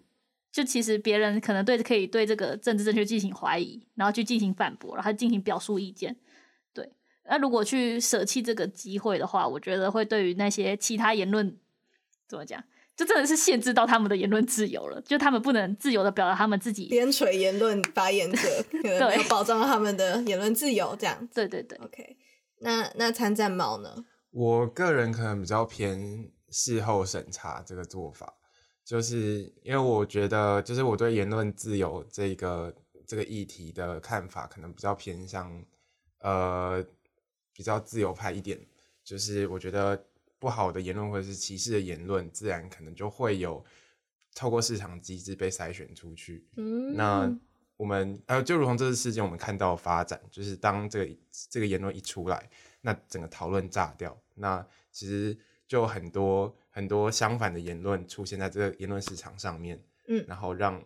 [0.51, 6.15] 就其实别人可能对可以对这个政治正确进行怀疑，然后去进行反驳，然后进行表述意见。
[6.73, 6.91] 对，
[7.25, 11.57] 那如果去舍弃这个机会的话，我觉得会对于那些其他言论
[12.27, 12.63] 怎么讲？
[12.93, 18.47] 就真的是限制到他们的言论自由了，就他们不能自由的表达他们自己边陲言论发言者，
[18.83, 21.27] 可能没有保障他们的言论自由，这样。
[21.33, 22.17] 对对对，OK
[22.59, 22.81] 那。
[22.81, 24.05] 那那参战猫呢？
[24.29, 28.33] 我个人可能比较偏事后审查这个做法，
[28.91, 32.75] 就是因为我觉得，就是我对言论自由这个
[33.07, 35.63] 这个议题的看法，可能比较偏向
[36.19, 36.85] 呃
[37.53, 38.59] 比较自由派一点，
[39.03, 40.05] 就是我觉得。
[40.41, 43.63] 不好的言论或者是歧视的言论，自然可能就会有
[44.33, 46.43] 透过市场机制被筛选出去。
[46.57, 47.31] 嗯，那
[47.77, 51.15] 我们呃，就如同这次事件，我们看到发展，就是当这个
[51.47, 52.49] 这个言论一出来，
[52.81, 59.79] 那整个讨论炸掉，那其实就很多很多相反的言论出现在这个言论市场上面。
[60.07, 60.83] 嗯，然后让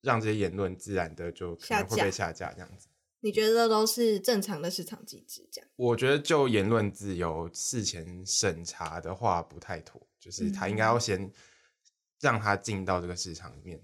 [0.00, 2.88] 让这些言论自然的就可能会被下架这样子。
[3.20, 5.46] 你觉得这都是正常的市场机制？
[5.52, 5.68] 这样？
[5.76, 11.30] 我觉得就言论自由事前审查的话不太妥，就是他应该要先
[12.20, 13.78] 让他进到这个市场里面。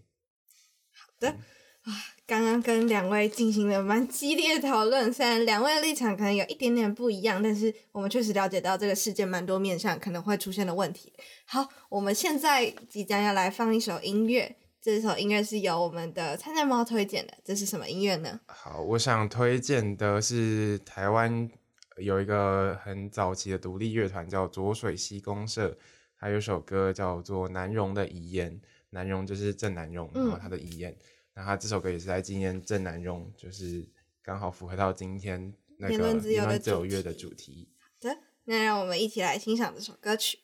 [0.90, 1.92] 好的，啊，
[2.26, 11.12] 刚刚跟两位进行了蛮激烈的讨论，虽然两位的立场可能有一点点不一样，但是我们确实了解到这个世界蛮多面向可能会出现的问题。
[11.44, 14.56] 好，我们现在即将要来放一首音乐。
[14.80, 18.40] 这首音乐是由我们的参战猫推荐的，这是什么音乐呢？
[18.46, 21.50] 好，我想推荐的是台湾
[21.96, 25.76] 有一个很早期的独立乐团叫浊水溪公社，
[26.18, 28.60] 它有首歌叫做南榕的遗言，
[28.90, 30.98] 南榕就是郑南榕，然后他的遗言，嗯、
[31.35, 33.85] 那他这首歌也是在纪念郑南榕，就是
[34.23, 37.68] 刚好符合到今天那个言论自由的主题。
[37.79, 40.38] 好的，那让我们一起来欣赏这首歌曲。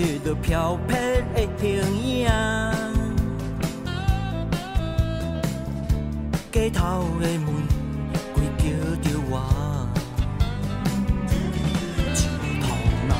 [0.00, 2.26] 你迄个飘泊的形影，
[6.50, 7.44] 街头的门
[8.32, 8.64] 关叫
[9.02, 9.32] 着我，
[12.14, 12.28] 石
[12.62, 12.66] 头
[13.06, 13.12] 那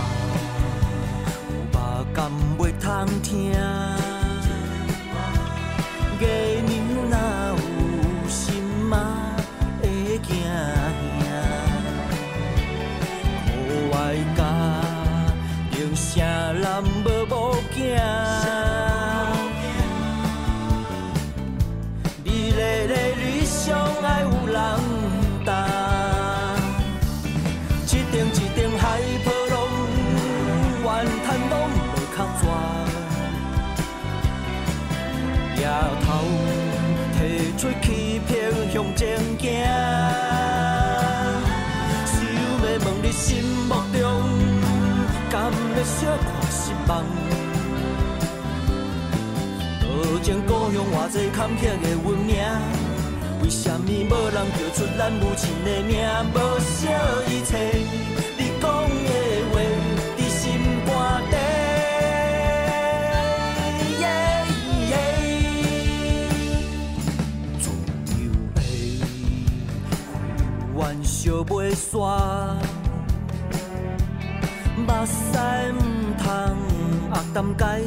[1.50, 1.76] 有肉
[2.14, 2.18] 甘
[2.58, 2.88] 袂通
[3.22, 3.99] 听。
[39.00, 39.08] 情
[39.38, 39.48] 镜，
[42.04, 42.68] 想要问
[43.02, 44.04] 你心目中，
[45.30, 47.02] 甘会小看失望，
[49.80, 52.36] 多情故乡偌济坎坷的运命，
[53.42, 55.96] 为什么无人叫出咱母亲的名？
[56.34, 56.86] 无惜
[57.26, 57.56] 一切，
[71.44, 72.55] 袂煞。
[74.76, 75.38] 目屎
[75.72, 75.81] 唔
[76.18, 76.24] 通
[77.12, 77.81] 压甘改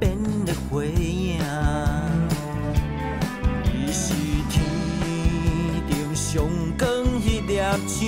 [0.00, 1.38] 变的花影，
[3.72, 4.12] 伊是
[4.50, 4.54] 天
[5.88, 6.44] 顶上
[6.76, 6.88] 光
[7.20, 8.02] 迄粒星，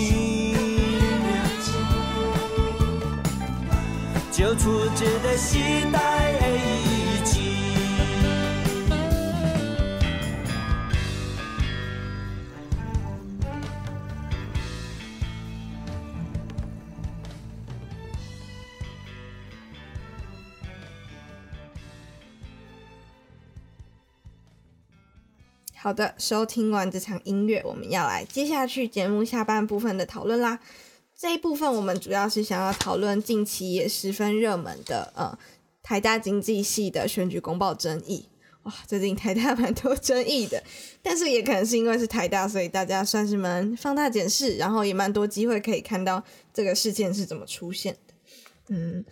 [4.32, 5.58] 照出一个时
[5.92, 5.96] 代
[6.32, 6.95] 的。
[25.86, 30.58] 好的，收听完这场音乐，我们要来接下去节目下半部分的讨论啦。
[31.16, 35.38] 这一部分我们主要是想要讨论近期也十分热门的，呃，
[35.84, 38.28] 台大经济系的选举公报争议。
[38.64, 40.60] 哇，最近台大蛮多争议的，
[41.04, 46.20] 但是也可能是因为是台大，所以大家算是蛮放大检视，然后也蛮多机会可以看到
[46.52, 48.14] 这个事件是怎么出现的。
[48.70, 49.04] 嗯，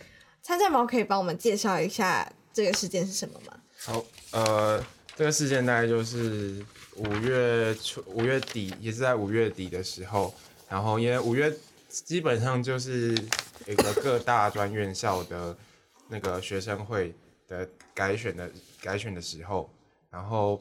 [0.43, 3.61] 参赛毛可以帮我们介绍一下这个事件是什么吗？
[3.79, 4.85] 好，呃。
[5.17, 6.65] 这个事件大概就是
[6.97, 10.35] 五月初、五月底，也是在五月底的时候。
[10.69, 11.55] 然后因为五月
[11.89, 13.13] 基本上就是
[13.69, 15.57] 一个各大专院校的
[16.09, 17.15] 那个学生会
[17.47, 18.51] 的改选的
[18.83, 19.71] 改选的时候。
[20.11, 20.61] 然后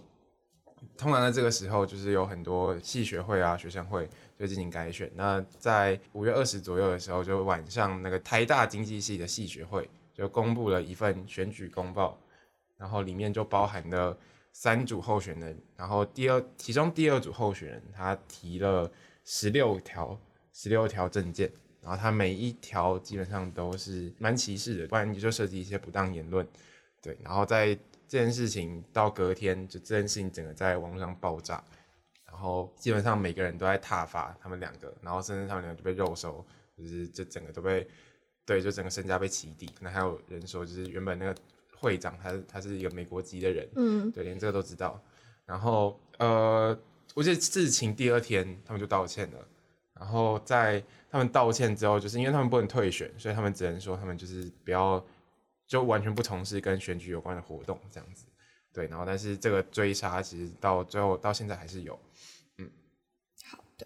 [0.96, 5.12] 通常在这个时候，就是有很多系学会啊、学生会就进行改选。
[5.16, 12.20] 那在五月二十左右的时候，就晚上那个台大经济系的系学会就公布了一份选举公报，
[12.78, 14.16] 然后里面就包含了。
[14.54, 18.90] 三组候选人，然后第二，其中第二组候选人他提了
[19.26, 20.18] 十六条，
[20.54, 26.48] 十六条证件，然后他每一条基本上都是蛮歧视的，不然你就涉及一些不当言论，
[27.02, 27.76] 对，然后在
[28.08, 31.62] 这件事情到隔天，就这件事情整个在网络上爆炸，
[32.28, 36.46] 然后基本上每个人都在挞伐他们两个，然后甚至他们两个就被肉搜，
[36.78, 37.88] 就是这整个都被，
[38.46, 41.36] 对，就整个身家被起底，可能还有人说就是原本那个。
[41.84, 45.04] 会长他他是一个美国籍的人，嗯，对，连这个都知道。
[45.46, 46.80] 然后呃，
[47.14, 49.48] 我记得事情第二天他们就道歉了。
[49.94, 50.82] 然后在
[51.12, 55.06] 他们道歉之后，就是因为他们不能退选，所以他们只能说他们就是不要
[55.68, 58.26] 就完全不从事跟选举有关的活动这样子。
[58.72, 62.00] 对，然后但是这个追杀其实到最后到现在还是有。
[62.58, 62.72] 嗯，
[63.46, 63.86] 好的，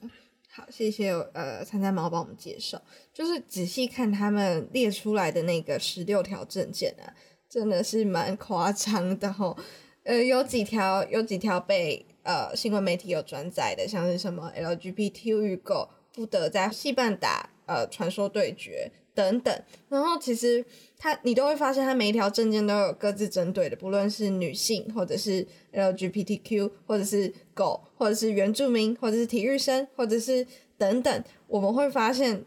[0.50, 2.80] 好，谢谢呃参加毛帮我们介绍，
[3.12, 7.14] 就是仔细看他们列出来的那个十六条证件啊。
[7.50, 9.56] 真的是蛮夸张的吼，
[10.04, 19.64] 呃，有几条有几条被呃新闻媒体有转载的，像是什么 LGBT 预购不得在戏办打呃传说对决等等。
[19.88, 20.64] 然后其实
[20.98, 30.45] 他你都会发现，他每一条证件都有各自针对的，不论是女性，或者是 LGBTQ，或者是狗，或者是原住民，或者是体育生，或者是
[30.78, 31.24] 等等。
[31.48, 32.43] 我们会发现，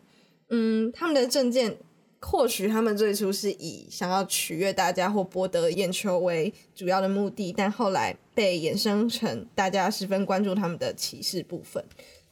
[0.50, 1.78] 嗯，他们的证件。
[2.22, 11.82] 或许他们最初是以想要取悦大家或博得眼球为主要的目的，但后来被衍生成大家十分关注他们的歧视部分。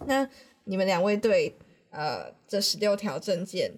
[0.07, 0.28] 那
[0.64, 1.57] 你们两位对
[1.91, 3.72] 呃这十六条证件，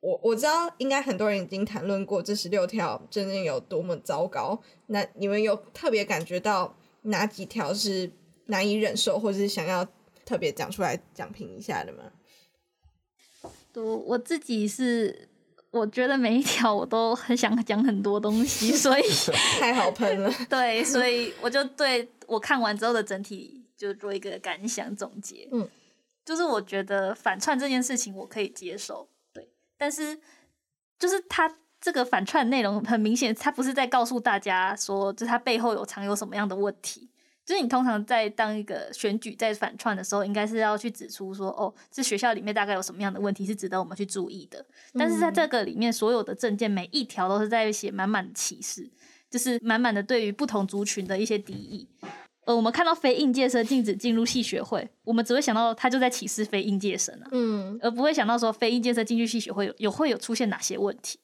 [0.00, 4.62] 我我知道应该很多人已经谈论过这十六条证件有多么糟糕。
[4.88, 8.12] 那你们有特别感觉到哪几条是
[8.46, 9.88] 难以忍受，或者是想要
[10.26, 12.12] 特别讲出来讲评一下的吗？
[13.72, 15.30] 我我自己是。
[15.74, 19.02] 我觉得每一条我都很想讲很多东西， 所以
[19.58, 20.32] 太好喷了。
[20.48, 25.48] 对，所以我就对我看完之后的整体就做一个感想总结。
[25.50, 25.68] 嗯，
[26.24, 30.16] 就是我觉得反串这件事情我可以接受，对，但是
[30.96, 37.08] 就是他这个反串内容很明显，他不是在告诉大家说，就他背后有藏有什么样的问题。
[37.44, 44.64] 就是你通常在当一个选举在反串的时候，应该是要去指出说，哦，这学校里面大概有什么样的问题是值得我们去注意的。
[44.94, 48.90] 但是在这个里面，所有的证件每一条都是在写满满的歧视，
[49.30, 51.86] 就是满满的对于不同族群的一些敌意。
[52.46, 61.18] 呃，我们看到非应届生禁止进入系学会，我们只会想到他就在歧视非应届生啊，嗯，而不会想到说非应届生进去系学会有有会有出现哪些问题。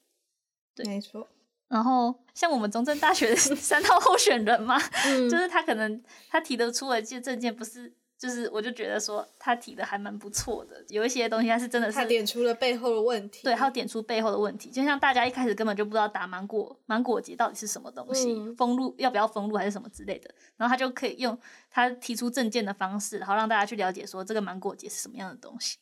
[0.75, 1.27] 对，没错。
[1.71, 25.77] 然后，像我们中正大学的 三套候选人嘛，嗯、 就是他可能他提得出的这些政见不是，就是我就觉得说他提的还蛮不错的，有一些东西他是真的是他点出了背后的问题，对，他点出背后的问题，就像大家一开始根本就不知道打芒果芒果节到底是什么东西，嗯、封路要不要封路还是什么之类的，然后他就可以用他提出证件的方式，然后让大家去了解说这个芒果节是什么样的东西。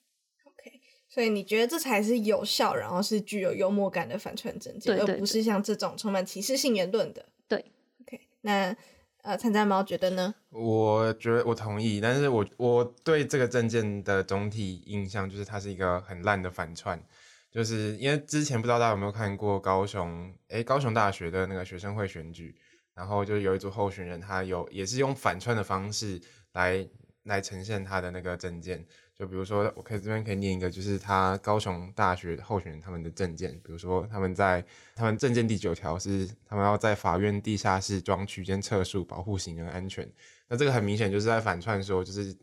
[1.09, 7.25] 所以你觉得这才是有效，然后是具有幽默感的反串政见，而不是像这种充满歧视性言论的。
[7.47, 7.65] 对
[8.01, 8.75] ，OK，那
[9.23, 10.35] 呃，参战猫觉得呢？
[10.51, 17.03] 我觉得我同意，但是我我对这个证件的总体印象就是它是一个很烂的反串，
[17.51, 22.55] 就是因为之前不知道大家有没有看过高雄，诶，高雄大学的那个学生会选举，
[22.93, 26.21] 然后就是有一组候选人，他有也是用反串的方式
[26.53, 26.87] 来
[27.23, 28.85] 来呈现他的那个政见。
[29.19, 34.63] 就比如说，我可以这边可以念一个，就是他高雄大学候选人他们的证件，比如说他们在
[34.95, 40.09] 他们证件第九条是他们要在法院地下室装区间测速，保护行人安全。
[40.47, 42.33] 那这个很明显就是在反串说，就是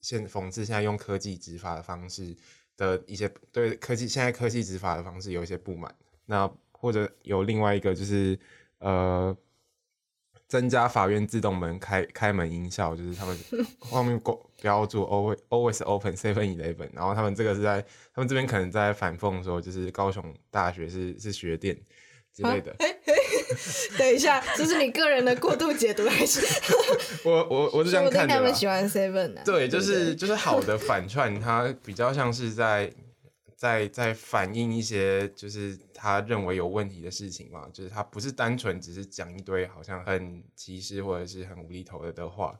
[0.00, 2.34] 现讽刺现在用科技执法的方式
[2.78, 5.94] 的一些对科技现在科技执法的方式有一些不满。
[6.24, 8.38] 那或者有另外一个就是
[8.78, 9.36] 呃。
[10.48, 13.34] 增加法院自动门开开门音效，就是他们
[13.80, 17.84] 后面过标注 always always open seven eleven，然后他们这个是在
[18.14, 21.76] 他们这边可能在反讽说，就是高雄大学是是学店
[22.32, 22.70] 之类的。
[22.70, 22.86] 啊、
[23.98, 26.40] 等一下，这是你个人的过度解读还是？
[27.28, 28.34] 我我我是这样看的。
[28.34, 29.42] 他们喜欢 seven 啊？
[29.44, 32.92] 对，就是就是好的反串，它比较像是在。
[33.54, 42.58] 在在反映一些就是他认为有问题的事情嘛，就是他不是单纯只是讲一堆好像很歧视或者是很无厘头的的话。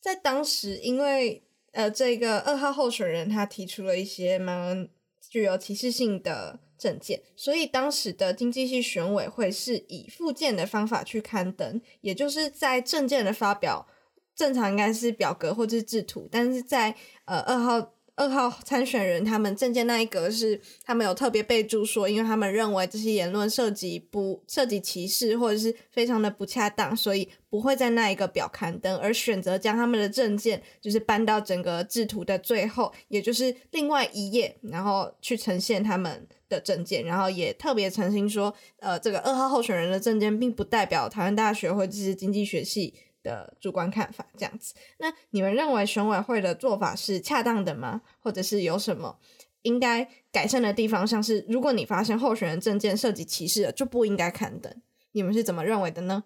[0.00, 1.42] 在当时，因为
[1.72, 4.88] 呃这个二号候选人他提出了一些蛮
[5.30, 13.86] 具有歧视性的证件，所以当时的经济系选委会是以附件的方法去刊登，也就是在证件的发表
[14.34, 16.94] 正常应该是表格或者是制图，但是在
[17.24, 17.94] 呃二号。
[18.18, 42.92] 二号参选人他们证件那一格是他们有特别备注说，因为他们认为这些言论涉及不涉及歧视或者是非常的不恰当，所以不会在那一个表刊登，而选择将他们的证件就是搬到整个制图的最后，也就是另外一页，然后去呈现他们的证件，然后也特别澄清说，呃，这个二号候选人的证件并不代表台湾大学或者是经济学系
[43.28, 48.00] 的主观看法这样子，那你们认为选委会的做法是恰当的吗？
[48.20, 49.18] 或者是有什么
[49.60, 51.06] 应该改善的地方？
[51.06, 54.74] 像是如果你发现候选人证件涉及歧视了，就不应该刊登。
[55.12, 56.24] 你们是怎么认为的呢？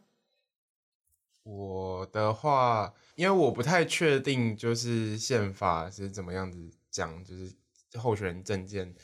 [1.42, 7.52] 我的话，因为我不太确定，就是宪法是怎么样子讲，就是
[7.98, 8.94] 候选人证件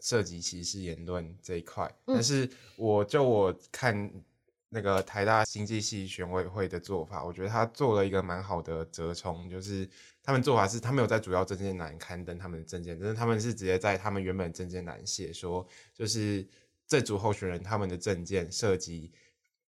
[0.00, 1.92] 涉及歧视言论这一块。
[2.06, 4.08] 嗯、但是我就我看。
[4.70, 9.88] 那个台大经济系选委会的做法，我觉得他做了一个蛮好的折冲，就是
[10.22, 16.46] 他们做法是，他没有在主要证件栏刊登他们的证件，但是他们是直接在他们原本证件栏写说，就是
[16.86, 19.10] 这组候选人他们的证件涉及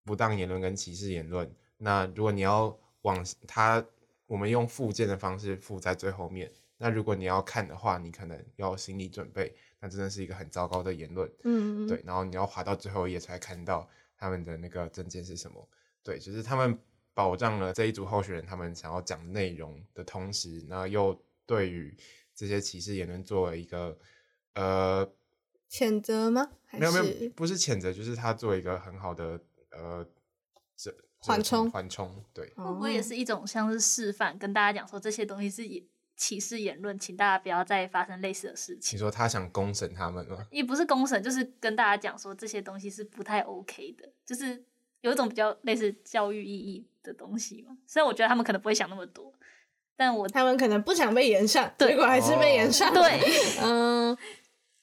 [0.04, 1.50] 不当言论跟歧视言论。
[1.78, 3.84] 那如果你要往他，
[4.28, 11.32] 我们用附件的方式附在最后面，那如果你要看的话，你可能要心理准备，那真的是一个很糟糕的言论。
[11.46, 13.88] 嗯，对，然后你要滑到最后一页才看到
[14.20, 15.68] 他们的那个证件是什么。
[16.04, 16.78] 对，就是他们
[17.14, 21.98] 保障了这一组候选人他们想要讲内容的同时，然后又对于
[22.36, 23.98] 这些歧视言论做了一个
[24.54, 25.10] 呃
[25.70, 26.52] 谴责吗？
[26.72, 29.40] 没有没有，不是谴责，就是他做一个很好的
[29.72, 30.06] 呃
[30.76, 32.24] 这缓冲缓冲。
[32.34, 35.64] 对，会不会也是一种像是示范，跟大家讲说这些东西是
[36.20, 38.98] 歧视言论，请大家不要再发生类似的事情。
[38.98, 40.46] 你说他想公审他们吗？
[40.52, 44.62] 也不是公审，就是跟大家讲说这些东西是不太 OK 的，就是
[45.00, 47.78] 有一种比较类似教育意义的东西嘛。
[47.88, 49.34] 虽然我觉得他们可能不会想那么多，
[49.96, 52.94] 但我他们可能不想被延上，结果还是被延上。
[52.94, 53.02] 对，
[53.64, 54.18] 嗯。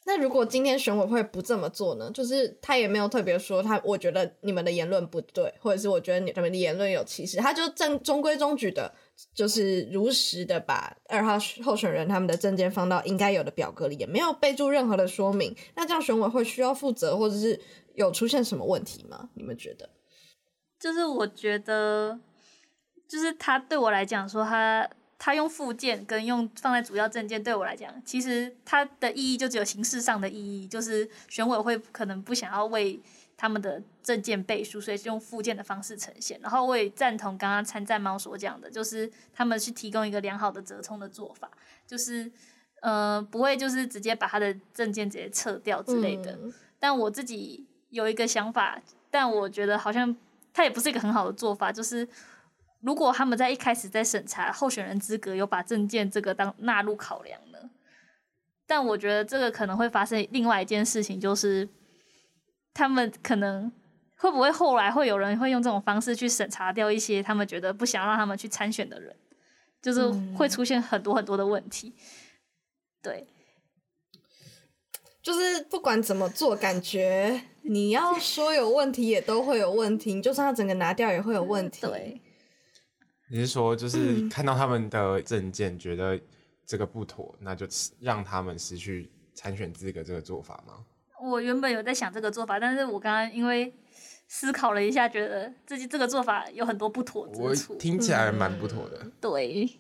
[0.08, 2.08] 那如果今天选委会不这么做呢？
[2.14, 8.94] 就是他也没有特别说他，我觉得你们的言论不对，或者是我觉得你们的言论有歧视，他就正中规中矩的，
[9.34, 15.54] 就是如实的把二号候选人他们的证件放到应该有的表格里，也没有备注任何的说明。
[15.74, 17.60] 那这样选委会需要负责，或者是
[17.94, 19.28] 有出现什么问题吗？
[19.34, 19.90] 你们觉得？
[20.78, 22.18] 就是我觉得，
[23.08, 24.88] 就是他对我来讲说他。
[25.18, 33.00] 他用附件跟用放在主要证件，对我来讲，其实它的意义就只有形式上的意义，就是选委会可能不想要为
[33.36, 36.40] 他们的证件背书，所以是用附件的方式呈现。
[36.40, 41.50] 然后我也赞同刚刚参战猫所讲的，就是他们去提供一个良好的折冲的做法，
[41.86, 42.30] 就是
[42.82, 46.32] 呃不会就是直接把他的证件直接撤掉之类的。
[46.42, 46.52] 嗯。
[46.78, 48.80] 但我自己有一个想法，
[49.10, 50.16] 但我觉得好像
[50.52, 52.08] 他也不是一个很好的做法，就是。
[52.82, 57.58] 如果他们在一开始在审查候选人资格，有把证件这个当纳入考量呢？
[58.64, 61.68] 但我觉得这个可能会发生另外一件事情，就是
[62.76, 63.72] 他们可能
[64.16, 69.16] 会不会后来会有人会用这种方式去审查掉一些他们觉得不想让他们去参选的人，
[69.80, 70.06] 就是
[70.36, 71.94] 会出现很多很多的问题。
[73.02, 73.26] 对，
[75.22, 81.80] 就是不管怎么做，感觉你要说有问题也都会有问题，就算他整个拿掉也会有问题。
[81.86, 82.20] 对。
[83.30, 86.20] 你是说，就是看到他们的证件，觉得
[86.66, 87.66] 这个不妥，嗯，那就
[88.00, 90.84] 让他们失去参选资格这个做法吗？
[91.26, 93.72] 我原本有在想这个做法，但是我刚刚因为
[94.28, 97.74] 思考了一下，觉得自己这个做法有很多不妥之处。
[97.74, 98.98] 我听起来蛮不妥的。
[99.02, 99.12] 嗯。
[99.20, 99.78] 对，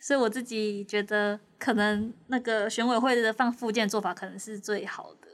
[0.00, 5.28] 所以我自己觉得，可能那个选委会的放附件做法可能是最好的。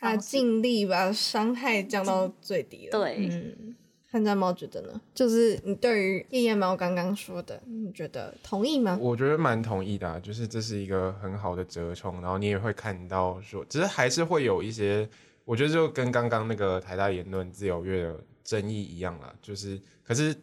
[0.00, 2.90] 他尽力把伤害降到最低了。
[2.92, 3.28] 对。
[3.30, 3.76] 嗯
[4.12, 5.00] 参战猫觉得呢？
[5.14, 8.98] 就是你对于夜夜猫刚刚说的，你觉得同意吗？
[9.00, 15.08] 我觉得蛮同意的啊，就是这是一个很好的折冲，然后你也会看到说，只是还是会有一些，
[15.46, 20.36] 我觉得就跟刚刚那个台大言论自由月的争议一样啦，就是可是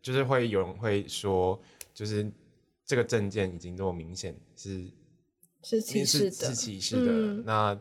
[0.00, 1.60] 就是会有人会说，
[1.92, 2.24] 就是
[2.84, 4.84] 这个证件已经这么明显是
[5.64, 7.80] 是歧视的，是歧视的，嗯、那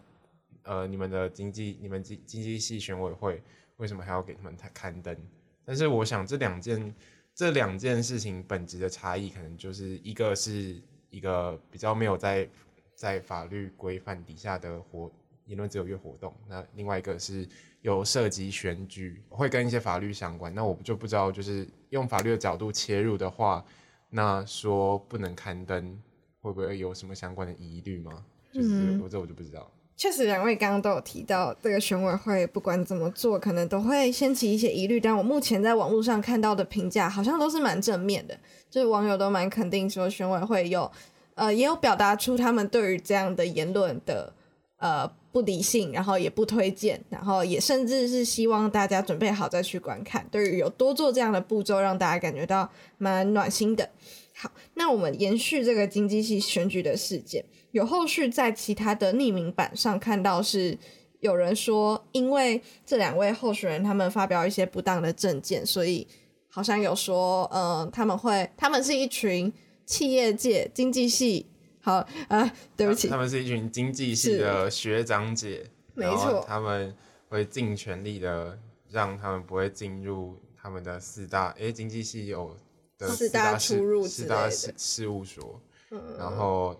[0.63, 3.43] 呃你们的经济你们经经济系选委会
[3.77, 5.17] 为什么还要给他们刊登？
[5.63, 6.95] 但是我想这两件
[7.33, 12.49] 这两件事情本质的差异，可能就是一个是一个比较没有在
[12.95, 15.11] 在法律规范底下的活
[15.45, 17.47] 言论自由月活动，那另外一个是
[17.81, 20.53] 有涉及选举，会跟一些法律相关。
[20.53, 23.63] 那我就不知道，就是用法律的角度切入的话，
[24.09, 26.01] 那说不能刊登，
[26.39, 28.25] 会不会有什么相关的疑虑吗？
[28.53, 29.71] 就是我这我就不知道。
[29.97, 34.99] 确实，两位刚刚都有提到，这个选委会不管怎么做，可能都会掀起一些疑虑。
[34.99, 38.37] 但我目前在网络上看到的评价，好像都是蛮正面的，
[38.69, 40.91] 就是网友都蛮肯定说，选委会有，
[41.35, 44.33] 呃，也有表达出他们对于这样的言论的，
[44.79, 50.27] 呃，不理性，然后也不推荐，然后也甚至是希望大家准备好再去观看。
[50.29, 53.89] 对于有多做这样的步骤，让大家感觉到蛮暖心的。
[54.33, 57.45] 好，那我们延续这个经济系选举的事件。
[57.75, 60.77] 有后续在其他的匿名版上看到，是
[61.19, 66.07] 有人说，因为这两位候选人他们发表一些不当的政见，所以
[66.47, 69.51] 好像有说，嗯、呃，他们会，他们是一群
[69.85, 71.47] 企业界经济系，
[71.81, 76.95] 好啊、呃，对不起，他们是一群经济系的学长姐，没错，他们
[77.27, 78.57] 会尽全力的
[78.89, 82.55] 让他们不会进入他们的四大，诶，经济系有
[82.97, 85.59] 的四大出入四大事事务所，
[85.91, 86.73] 嗯、然后。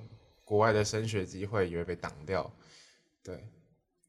[0.45, 2.53] 国外的升学机会也会被挡掉，
[3.23, 3.43] 对。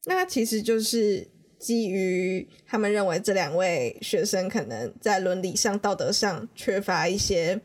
[0.04, 1.26] 那其实就是
[1.58, 7.58] 基于他们认为这两位学生可能在伦理上、道德上缺乏一些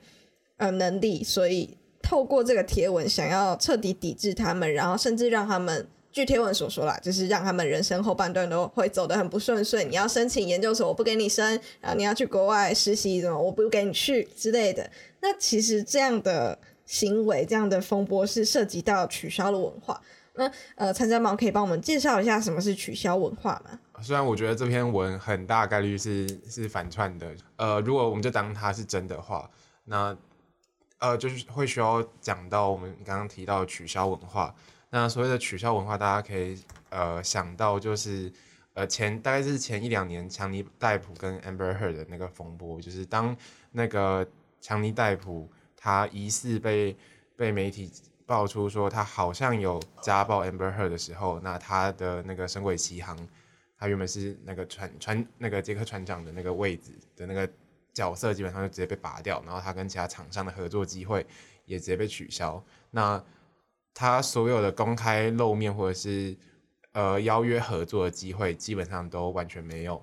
[0.56, 9.84] 呃能力，所以透过这个贴文想要彻底抵制他们，然后甚至让他们，据贴文所说啦，就是让他们人生后半段都会走得很不顺遂。
[9.84, 14.90] 你要申请研究所，我不给你申；然后你要去国外实习，什么我不给你去之类的。
[15.20, 16.58] 那其实这样的。
[16.86, 20.02] 行为、这样的风波是涉及到取消的文化。
[20.34, 23.78] 那呃，参战猫可以帮我们介绍一下什么是取消文化吗？
[24.02, 29.50] 虽然我觉得这篇文很大概率是是反串的，呃，如果我们就当它是真的话，
[29.84, 30.16] 那
[31.00, 34.56] 呃就是会需要讲到我们刚刚提到取消文化。
[34.90, 36.58] 那所谓的取消文化，大家可以
[36.90, 38.32] 呃想到就是
[38.74, 43.36] 呃前大概是前一两年强尼戴普跟 Amber Heard 的那个风波，就是当
[43.72, 44.26] 那个
[44.62, 45.50] 强尼戴普
[45.82, 46.96] 他疑似被
[47.36, 47.92] 被媒体
[48.28, 53.18] 爆出说他好像有家暴 Amber Heard 的时候，那他的那个神鬼奇航。
[53.84, 57.50] 他原本是那个船船那个杰克船长的那个位置的那个
[57.96, 61.26] 角色，基本上就直接被拔掉，然后他跟其他厂商的合作机会
[61.66, 62.64] 也直接被取消。
[62.92, 63.20] 那
[63.92, 66.38] 他所有的公开露面或者是
[66.92, 70.00] 呃邀约合作的机会，基本上都完全没有。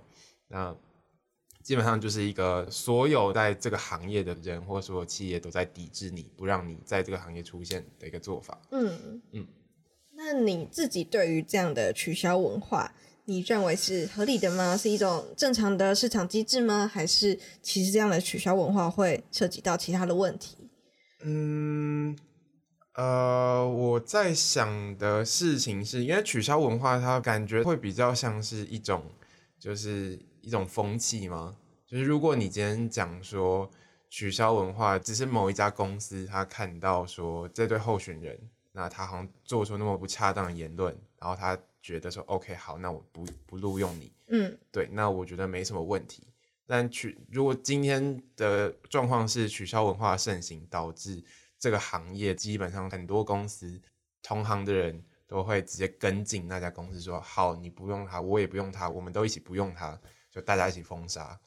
[0.49, 0.75] 那
[1.69, 8.59] 基本上就是一个所有在这个行业的人或所有企业都在抵制你，不让你在这个行业出现的一个做法。
[8.71, 9.47] 嗯嗯。
[10.17, 12.95] 那你自己对于这样的取消文化，
[13.27, 14.79] 你认为是合理的吗？
[14.79, 16.91] 是一种正常的市场机制吗？
[16.91, 20.57] 还是其实这样的取消文化会涉及到其他的问题？
[21.23, 22.17] 嗯，
[22.95, 29.05] 呃，我在想的事情是，因为取消文化它感觉会比较像是一种，
[29.61, 30.19] 就是
[30.49, 31.55] 一种风气吗？
[31.87, 33.71] 就是如果你今天讲说
[34.09, 38.41] 取消文化，只是某一家公司他看到说这对候选人，
[38.73, 41.57] 那他好像做出那么不恰当的言论，然后他。
[41.81, 46.27] 觉得说 OK 好，那我不不录用你，嗯，对，那我觉得没什么问题。
[46.67, 51.23] 但取如果今天的状况是取消文化盛行，导致
[51.59, 53.81] 这个行业基本上很多公司
[54.23, 59.99] 同行的人都会直接跟进那家公司说好，你不用他，我也不用他，我们都一起不用他，
[60.39, 61.41] 就大家一起封杀。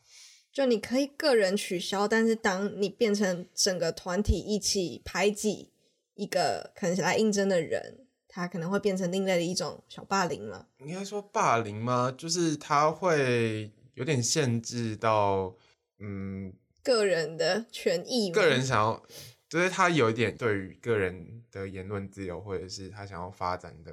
[0.52, 5.72] 就你可以个人取消，但是当你变成整个团体一起排挤
[6.16, 8.08] 一个可能来应征的人。
[8.34, 10.66] 他可能会变成另类的一种小霸凌了？
[10.78, 12.16] 应该说霸凌吗？
[12.18, 15.54] 就是他会有点限制到，
[16.00, 18.32] 嗯，个人的权益。
[18.32, 19.04] 个人想要，
[19.50, 23.92] 就是他有一点对于个人的言论自由，或者是他想要发展的，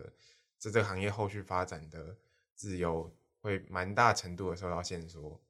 [0.57, 2.17] 在这个行业后续发展的
[2.55, 3.13] 自由，
[3.49, 5.41] 会蛮大程度的受到限缩。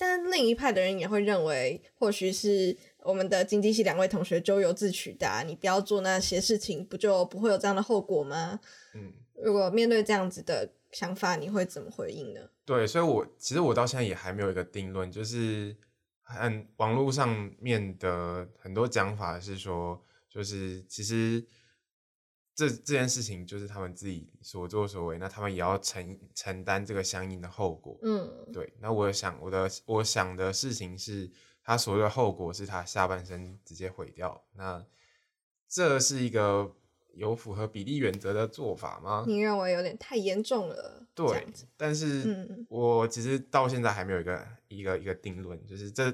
[0.00, 8.58] 但另一派的人也会认为，或许是我们的经济系两位同学咎由自取的啊，你不要做那些事情，不就不会有这样的后果吗？
[8.94, 12.40] 嗯，如果面对这样子的想法，你会怎么回应呢？
[12.64, 15.76] 对，所以我其实我到现在也还没有一个定论，就是
[16.22, 21.44] 很网络上面的很多讲法是说，就是其实。
[22.58, 27.96] 这这件事情就是他们自己所作所为，那他们也要承承担这个相应的后果。
[28.02, 28.74] 嗯，对。
[28.80, 31.30] 那我想我的我想的事情是，
[31.62, 34.44] 他所谓的后果是他下半身直接毁掉。
[34.54, 34.84] 那
[35.68, 36.74] 这是一个
[37.14, 39.24] 有符合比例原则的做法吗？
[39.28, 41.06] 你认为有点太严重了。
[41.14, 41.46] 对，
[41.76, 46.12] 但是我其实到现在还没有一个一个一个定论，就是这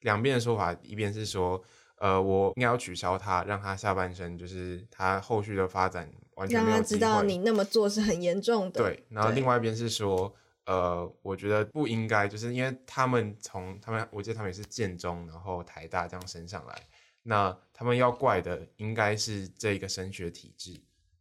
[0.00, 1.64] 两边的说法，一边是说。
[1.98, 6.76] 呃，我应该要取消他，让他下半生就是他后续的发展完全没有。
[6.76, 8.82] 让他知道你那么做是很严重的。
[8.82, 10.30] 对，然后另外一边是说，
[10.66, 16.82] 呃，我觉得不应该，就是因为他们从他们，我记得他们也是建中，然后台大这样升上来，
[17.22, 20.78] 那他们要怪的应该是这个升学体制，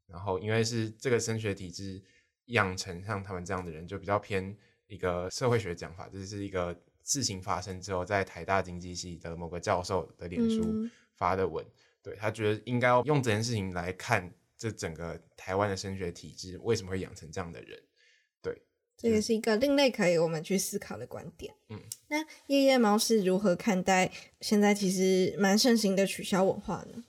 [0.08, 2.04] 然后因为是这个升学体制
[2.48, 4.54] 养成像他们这样的人，就比较偏
[4.88, 6.78] 一个社会学讲法，这是一个。
[7.06, 17.80] 事情发生之后，在台大经济系的某个教授的脸书发的文，嗯、对，他觉得应该要用这件事情来看这整个台湾的升学体制为什么会养成这样的人，
[18.42, 18.60] 对，
[18.98, 21.54] 这也是一个另类可以我们去思考的观点。
[21.70, 27.04] 嗯，那夜夜猫是如何看待现在其实蛮盛行的取消文化呢？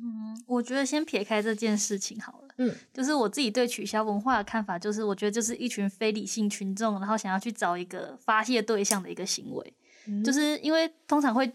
[0.00, 2.48] 嗯，我觉得先撇开这件事情好了。
[2.58, 9.74] 嗯，就是我自己对取消文化的看法，就是我觉得就是一群非理性群众，然后想要去找一个发泄对象的一个行为。
[10.06, 11.52] 嗯，就是因为通常会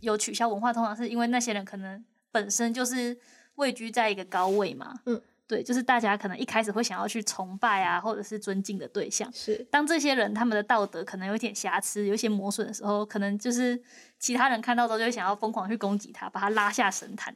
[0.00, 3.16] 有取消文化，通常是因为那些人可能本身就是
[3.54, 4.94] 位居在一个高位嘛。
[5.06, 9.30] 嗯，对，就是大家可能一开始会想要去崇拜啊，或者是尊敬的对象。
[9.32, 13.80] 是，当这些人他们的道德可能有一点瑕疵，有一些磨损的时候，可能就是
[14.18, 17.34] 其他人看到之后就会想要疯狂去攻击他，把他拉下神坛。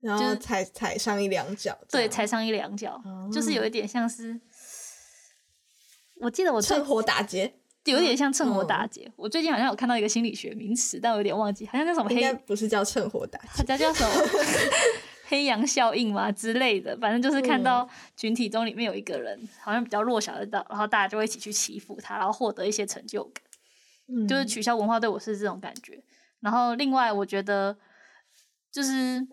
[0.00, 2.98] 然后踩踩上一两脚，对，踩上一两脚，
[3.30, 4.40] 就是有一点像是，
[6.20, 9.12] 我记得我趁火打劫，有点像趁火打劫。
[9.16, 14.10] 我最近好像有看到一个心理学名词，但我有点忘记，好像叫什么黑，应该不是叫趁火打劫，它叫叫什么
[15.28, 16.96] 黑羊效应嘛之类的。
[16.96, 17.86] 反正就是看到
[18.16, 23.44] 群体中里面有一个人好像比较弱小的，然后大家就会一起去欺负他，然后获得一些成就感。
[24.26, 26.02] 就是取消文化对我是这种感觉。
[26.40, 27.76] 然后另外我觉得。
[28.72, 29.26] 就是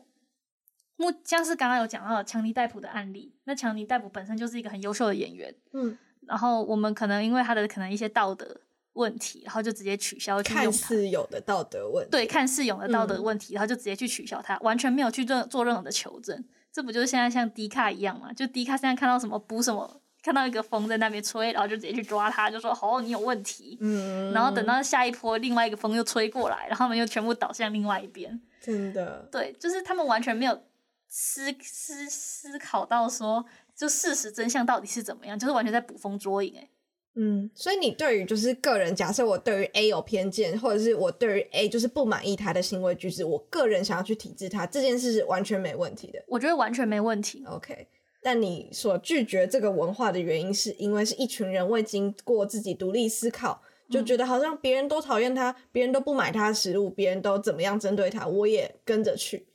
[0.98, 8.60] 目像是刚刚有讲到强尼戴普的案例，那强尼戴普本身就是一个很优秀的演员，嗯，然后我们可能因为他的可能一些道德
[8.94, 16.44] 问题，然后就直接取消去用看似有的道德问题，对，看似有的道德问题，嗯、然后就直接去取消他，完全没有去做做任何的求证。
[16.72, 18.32] 这不就是现在像迪卡一样吗？
[18.34, 23.78] 就迪卡现在看到什么补什么，看到一个风在那边吹，然后就直接去抓他，就说哦，你有问题。
[23.82, 28.40] 嗯，然后等到下一波另外一个风又吹过来，然后他们又全部倒向另外一边。
[28.62, 30.62] 真的，对，就是他们完全没有
[31.08, 33.46] 思思思考到说，
[33.76, 36.54] 就事实真相到底是怎么样，就是完全在捕风捉影。
[36.58, 36.70] 哎，
[37.16, 46.24] 嗯，所以你对于就是个人，假设我对于 A 有偏见，或者是我对于 A 就是不满意他的行为举止，我个人想要去抵制他，这件事是完全没问题的。
[46.28, 47.44] 我觉得完全没问题。
[47.48, 47.88] OK。
[48.22, 59.47] 但你所拒绝这个文化的原因，是因为是一群人未经过自己独立思考，就觉得好像别人都讨厌他，别人都不买他的食物，别人都怎么样针对他，我也跟着去。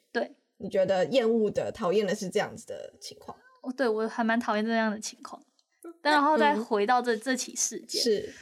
[0.63, 3.37] 对，你觉得厌恶的、讨厌的是这样子的情况？
[3.63, 5.43] 哦，对，我还蛮讨厌这样的情况。
[6.01, 8.35] 但然后再回到这、嗯、这起事件，是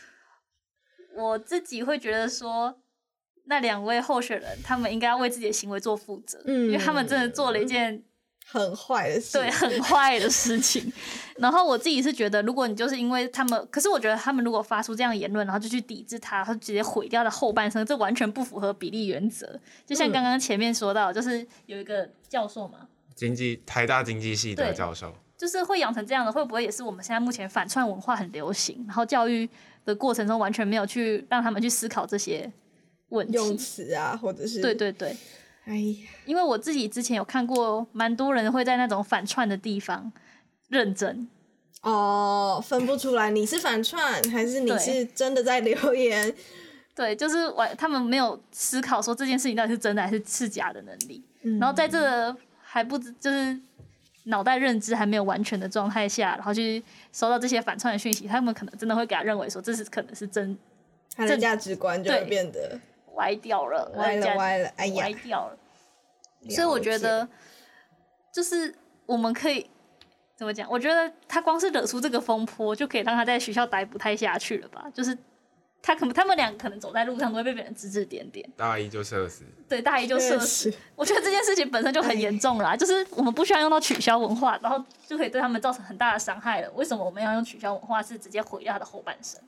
[1.16, 2.80] 我自己会觉得说，
[3.46, 8.04] 那两位候选人他们应该要为自己的行为做负责，嗯，因为他们真的做了一件。
[8.52, 10.92] 很坏的事，对，很坏的事情。
[11.38, 19.58] 然后我自己是觉得，如果你就是因为他们，可是我觉得他们如果发出这样的言论，然后就去抵制他，然后直接毁掉了后半生，这完全不符合比例原则。
[19.86, 29.48] 就像刚刚前面说到，就是有一个教授嘛，经济台大经济系的教授，就是会养成这样的，会不会也是我们现在目前反串文化很流行，然后教育
[29.84, 32.50] 的过程中完全没有去让他们去思考这些
[33.10, 35.16] 问题用词啊，或者是对对对。
[35.70, 40.12] 哎呀，因为我自己之前有看过，蛮多人会在那种反串的地方
[40.68, 41.28] 认真
[41.82, 46.34] 哦，分不出来你是反串还是你是真的在留言。
[46.92, 51.22] 对，就是我，他们没有思考说这件事情到底是真的还是是假的能力。
[51.42, 53.56] 嗯、然后在这个还不知就是
[54.24, 60.58] 脑袋认知还没有完全的状态下，然后去收到这些反串的讯息，他们可能真的会给他认为说这是可能是真，
[61.14, 62.80] 他的价值观就会变得。
[63.14, 65.58] 歪掉了，歪了，歪了，哎呀，歪掉了。
[66.48, 67.28] 所以我觉得，
[68.32, 68.74] 就是
[69.06, 69.68] 我们可以
[70.36, 70.68] 怎么讲？
[70.70, 74.90] 我觉得他光是惹出这个风波，就可以让他在学校待不太下去了吧？
[74.94, 75.16] 就是
[75.82, 79.44] 他可能他们两个可能走在路上都会被别人指指点点，大一就社死。
[79.68, 80.72] 对，大一就社死。
[80.96, 86.70] 我觉得这件事情本身就很严重了啊，就是我们不需要用到取消文化，然后就可以对他们造成很大的伤害了。
[86.72, 89.40] 为什么我们要用取消文化，是直接毁掉他的后半生？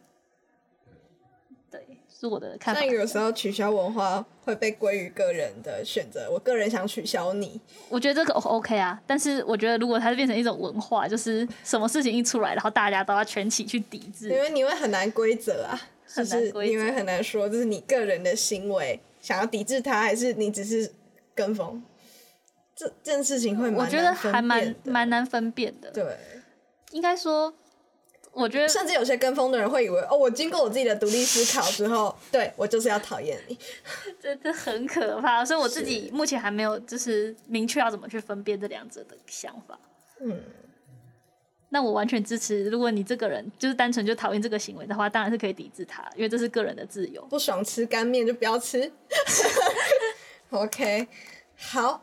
[1.70, 1.98] 对。
[2.28, 2.80] 是我的看法。
[2.80, 6.30] 但有时候取消文化会被归于个人的选择。
[6.30, 9.00] 我个人想取消你，我觉得这个 OK 啊。
[9.06, 15.80] 但是我觉得如果它是变成一种文化，就是什么事情一出来，然后大家都要全起去抵制，因为你会很难规则啊，
[16.14, 20.92] 就是因为很难说，就是你个人的行为想要抵制它，还是你只是
[21.34, 21.82] 跟风，
[22.76, 25.90] 这这件事情会我觉得还蛮蛮难分辨的。
[25.90, 26.16] 对，
[26.92, 27.52] 应该说。
[28.32, 33.58] 我觉得，甚至有些跟风的人会以为，哦，我经过我自己的独立思考之后，对我就是要讨厌你，
[34.18, 35.44] 这这很可怕。
[35.44, 39.78] 所以我自己目前还没有就是明确要怎么去分辨这两者的想法。
[40.20, 40.40] 嗯，
[41.68, 47.22] 那我完全支持，如果你这个人就是单纯就讨厌这个行为的话，当然是可以抵制他，因为这是个人的自由。
[47.26, 48.90] 不爽吃干面就不要吃。
[50.50, 51.06] OK，
[51.56, 52.02] 好。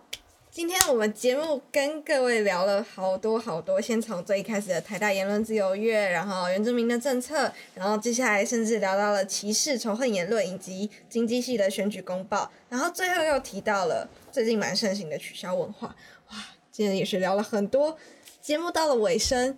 [0.51, 15.95] 今天我们节目跟各位聊了好多好多，先从最一开始的台大言论自由月，然后原住民的政策，然后接下来甚至聊到了歧视、仇恨言论以及经济系的选举公报，然后最后又提到了最近蛮盛行的取消文化。
[16.31, 16.37] 哇，
[16.71, 17.95] 今天也是聊了很多。
[18.41, 19.55] 节目到了尾声，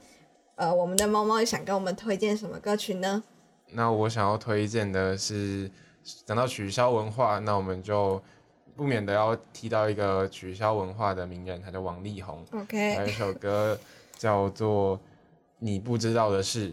[0.56, 3.24] 呃，我们的猫猫也想跟我们推荐什么歌曲呢？
[3.70, 5.72] 那我想要推荐的是，
[6.26, 8.22] 讲到取消文化，那我们就。
[8.82, 12.44] 不免的要提到一个取消文化的名人，他叫王力宏。
[12.52, 13.80] OK，还有一首歌
[14.18, 14.98] 叫做
[15.60, 16.70] 《你不知道的事》。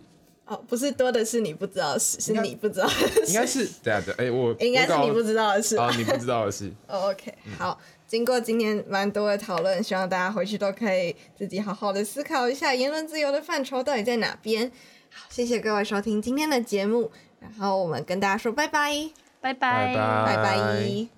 [0.47, 3.27] 哦，不是多的是你不知道的事，是你不知道的事。
[3.27, 5.77] 应该是对啊对，哎、欸、我应该是你不知道的事。
[5.77, 6.73] 哦，你不知道的事。
[6.89, 14.73] OK，好，经过今天蛮多的讨论，希望大家回去都可以自己好好的思考一下言论自由的范畴到底在哪边。
[15.11, 19.11] 好，谢谢各位收听今天的节目，然后我们跟大家说拜拜，
[19.43, 21.18] 拜拜，拜拜。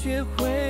[0.00, 0.67] 学会